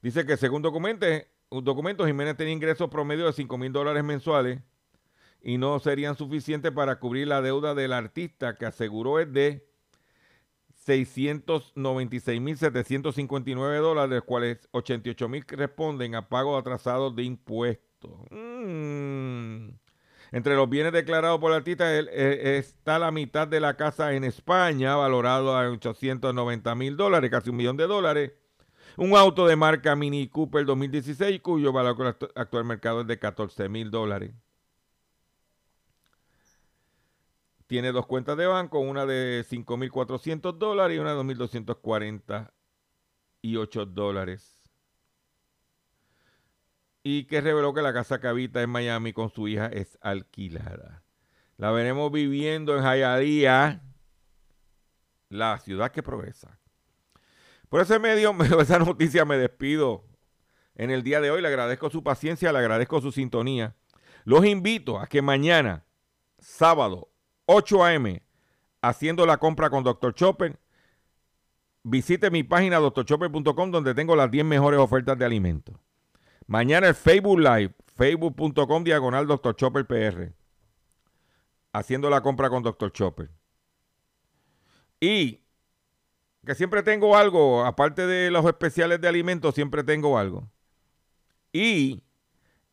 Dice 0.00 0.24
que 0.24 0.36
según 0.36 0.62
documentos, 0.62 1.08
documento 1.50 2.06
Jiménez 2.06 2.36
tenía 2.36 2.52
ingresos 2.52 2.88
promedio 2.88 3.26
de 3.26 3.32
5 3.32 3.58
mil 3.58 3.72
dólares 3.72 4.02
mensuales 4.04 4.60
y 5.42 5.58
no 5.58 5.78
serían 5.80 6.16
suficientes 6.16 6.72
para 6.72 6.98
cubrir 6.98 7.28
la 7.28 7.42
deuda 7.42 7.74
del 7.74 7.92
artista 7.92 8.56
que 8.56 8.66
aseguró 8.66 9.18
es 9.18 9.32
de 9.32 9.71
696.759 10.86 13.80
dólares, 13.80 14.10
de 14.10 14.16
los 14.16 14.24
cuales 14.24 14.58
88.000 14.72 15.56
responden 15.56 16.14
a 16.14 16.28
pagos 16.28 16.60
atrasados 16.60 17.14
de 17.14 17.24
impuestos. 17.24 18.12
Mm. 18.30 19.68
Entre 20.32 20.56
los 20.56 20.68
bienes 20.68 20.92
declarados 20.92 21.38
por 21.38 21.52
el 21.52 21.58
artista 21.58 21.94
está 21.98 22.98
la 22.98 23.10
mitad 23.10 23.46
de 23.46 23.60
la 23.60 23.76
casa 23.76 24.14
en 24.14 24.24
España, 24.24 24.96
valorado 24.96 25.54
a 25.54 25.68
890 25.68 26.74
mil 26.74 26.96
dólares, 26.96 27.30
casi 27.30 27.50
un 27.50 27.56
millón 27.56 27.76
de 27.76 27.86
dólares. 27.86 28.32
Un 28.96 29.14
auto 29.14 29.46
de 29.46 29.56
marca 29.56 29.94
Mini 29.94 30.28
Cooper 30.28 30.64
2016, 30.64 31.40
cuyo 31.40 31.72
valor 31.72 32.16
actual 32.34 32.64
mercado 32.64 33.02
es 33.02 33.06
de 33.06 33.18
14 33.18 33.68
mil 33.68 33.90
dólares. 33.90 34.32
Tiene 37.72 37.90
dos 37.90 38.04
cuentas 38.04 38.36
de 38.36 38.44
banco, 38.44 38.80
una 38.80 39.06
de 39.06 39.46
5.400 39.48 40.58
dólares 40.58 40.94
y 40.94 41.00
una 41.00 41.14
de 41.14 41.22
2.248 41.22 43.86
dólares 43.86 44.70
y 47.02 47.24
que 47.24 47.40
reveló 47.40 47.72
que 47.72 47.80
la 47.80 47.94
casa 47.94 48.20
que 48.20 48.28
habita 48.28 48.60
en 48.60 48.68
Miami 48.68 49.14
con 49.14 49.30
su 49.30 49.48
hija 49.48 49.68
es 49.68 49.96
alquilada. 50.02 51.02
La 51.56 51.70
veremos 51.70 52.12
viviendo 52.12 52.76
en 52.76 52.84
Hialeah, 52.84 53.80
la 55.30 55.56
ciudad 55.56 55.92
que 55.92 56.02
progresa. 56.02 56.60
Por 57.70 57.80
ese 57.80 57.98
medio, 57.98 58.36
esa 58.60 58.80
noticia 58.80 59.24
me 59.24 59.38
despido 59.38 60.04
en 60.74 60.90
el 60.90 61.02
día 61.02 61.22
de 61.22 61.30
hoy. 61.30 61.40
Le 61.40 61.48
agradezco 61.48 61.88
su 61.88 62.02
paciencia, 62.02 62.52
le 62.52 62.58
agradezco 62.58 63.00
su 63.00 63.12
sintonía. 63.12 63.74
Los 64.24 64.44
invito 64.44 64.98
a 64.98 65.06
que 65.06 65.22
mañana, 65.22 65.86
sábado, 66.38 67.11
8 67.52 67.84
a.m., 67.84 68.22
haciendo 68.80 69.26
la 69.26 69.36
compra 69.36 69.70
con 69.70 69.84
Dr. 69.84 70.14
Chopper, 70.14 70.58
visite 71.82 72.30
mi 72.30 72.42
página 72.42 72.78
drchopper.com 72.78 73.70
donde 73.70 73.94
tengo 73.94 74.16
las 74.16 74.30
10 74.30 74.44
mejores 74.44 74.80
ofertas 74.80 75.18
de 75.18 75.24
alimentos. 75.24 75.76
Mañana 76.46 76.88
el 76.88 76.94
Facebook 76.94 77.38
Live, 77.38 77.74
facebook.com 77.94 78.84
diagonal 78.84 79.26
Dr. 79.26 79.54
Chopper 79.54 79.86
PR. 79.86 80.32
Haciendo 81.72 82.10
la 82.10 82.20
compra 82.20 82.50
con 82.50 82.62
Dr. 82.62 82.92
Chopper. 82.92 83.30
Y 85.00 85.40
que 86.44 86.54
siempre 86.54 86.82
tengo 86.82 87.16
algo, 87.16 87.64
aparte 87.64 88.06
de 88.06 88.30
los 88.30 88.44
especiales 88.46 89.00
de 89.00 89.08
alimentos, 89.08 89.54
siempre 89.54 89.84
tengo 89.84 90.18
algo. 90.18 90.50
Y 91.52 92.02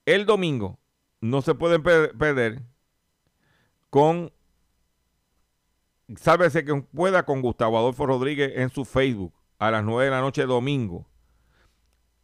el 0.05 0.25
domingo 0.25 0.79
no 1.21 1.41
se 1.41 1.53
pueden 1.53 1.83
perder 1.83 2.61
con 3.89 4.31
Sálvese 6.15 6.65
que 6.65 6.75
pueda 6.93 7.23
con 7.23 7.41
Gustavo 7.41 7.77
Adolfo 7.77 8.05
Rodríguez 8.05 8.53
en 8.55 8.69
su 8.69 8.85
Facebook 8.85 9.33
a 9.59 9.71
las 9.71 9.83
9 9.83 10.05
de 10.05 10.11
la 10.11 10.21
noche 10.21 10.45
domingo 10.45 11.07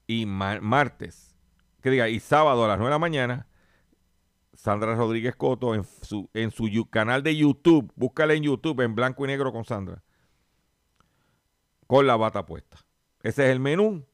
y 0.07 0.25
martes. 0.25 1.35
Que 1.81 1.91
diga, 1.91 2.09
y 2.09 2.19
sábado 2.19 2.65
a 2.65 2.67
las 2.67 2.77
9 2.77 2.89
de 2.89 2.95
la 2.95 2.99
mañana, 2.99 3.47
Sandra 4.53 4.95
Rodríguez 4.95 5.35
Coto 5.35 5.75
en 5.75 5.83
su, 5.83 6.29
en 6.33 6.51
su 6.51 6.89
canal 6.89 7.21
de 7.21 7.35
YouTube, 7.35 7.91
búscale 7.95 8.35
en 8.35 8.43
YouTube 8.43 8.81
en 8.81 8.95
blanco 8.95 9.25
y 9.25 9.27
negro 9.27 9.51
con 9.51 9.65
Sandra, 9.65 10.03
con 11.85 12.07
la 12.07 12.15
bata 12.15 12.45
puesta. 12.45 12.77
Ese 13.21 13.45
es 13.45 13.51
el 13.51 13.59
menú 13.59 14.05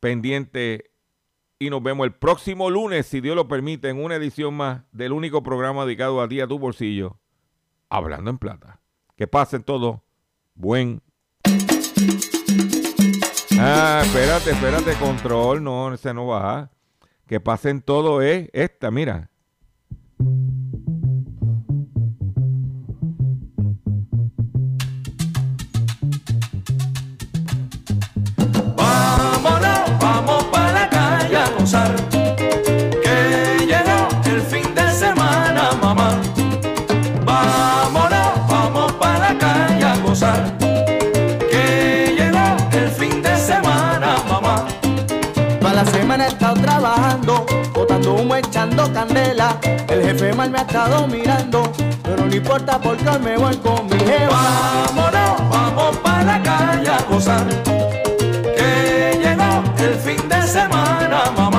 pendiente 0.00 0.90
y 1.58 1.70
nos 1.70 1.82
vemos 1.82 2.06
el 2.06 2.14
próximo 2.14 2.70
lunes, 2.70 3.06
si 3.06 3.20
Dios 3.20 3.36
lo 3.36 3.46
permite, 3.46 3.88
en 3.88 4.02
una 4.02 4.16
edición 4.16 4.54
más 4.54 4.82
del 4.90 5.12
único 5.12 5.42
programa 5.42 5.84
dedicado 5.84 6.20
a 6.20 6.28
ti, 6.28 6.40
a 6.40 6.48
tu 6.48 6.58
bolsillo, 6.58 7.20
Hablando 7.94 8.30
en 8.30 8.38
Plata. 8.38 8.80
Que 9.16 9.26
pasen 9.26 9.62
todos. 9.62 10.00
Buen 10.54 11.02
Ah, 13.58 14.00
espérate, 14.02 14.52
espérate, 14.52 14.94
control. 14.94 15.62
No, 15.62 15.92
ese 15.92 16.14
no 16.14 16.26
va. 16.26 16.70
Que 17.26 17.38
pasen 17.38 17.82
todo 17.82 18.22
es 18.22 18.48
esta, 18.54 18.90
mira. 18.90 19.28
echando 48.12 48.14
humo, 48.14 48.36
echando 48.36 48.92
candela. 48.92 49.58
El 49.88 50.02
jefe 50.02 50.32
mal 50.34 50.50
me 50.50 50.58
ha 50.58 50.62
estado 50.62 51.06
mirando, 51.06 51.72
pero 52.02 52.26
no 52.26 52.34
importa 52.34 52.78
porque 52.80 53.08
hoy 53.08 53.18
me 53.20 53.36
voy 53.36 53.56
con 53.56 53.86
mi 53.86 53.98
jeva. 53.98 54.86
Vámonos, 54.86 55.50
vamos 55.50 55.96
para 55.98 56.24
la 56.24 56.42
calle 56.42 56.88
a 56.88 57.02
gozar, 57.08 57.46
que 57.64 59.18
llegó 59.22 59.62
el 59.78 59.94
fin 59.96 60.28
de 60.28 60.42
semana, 60.42 61.30
mamá. 61.36 61.51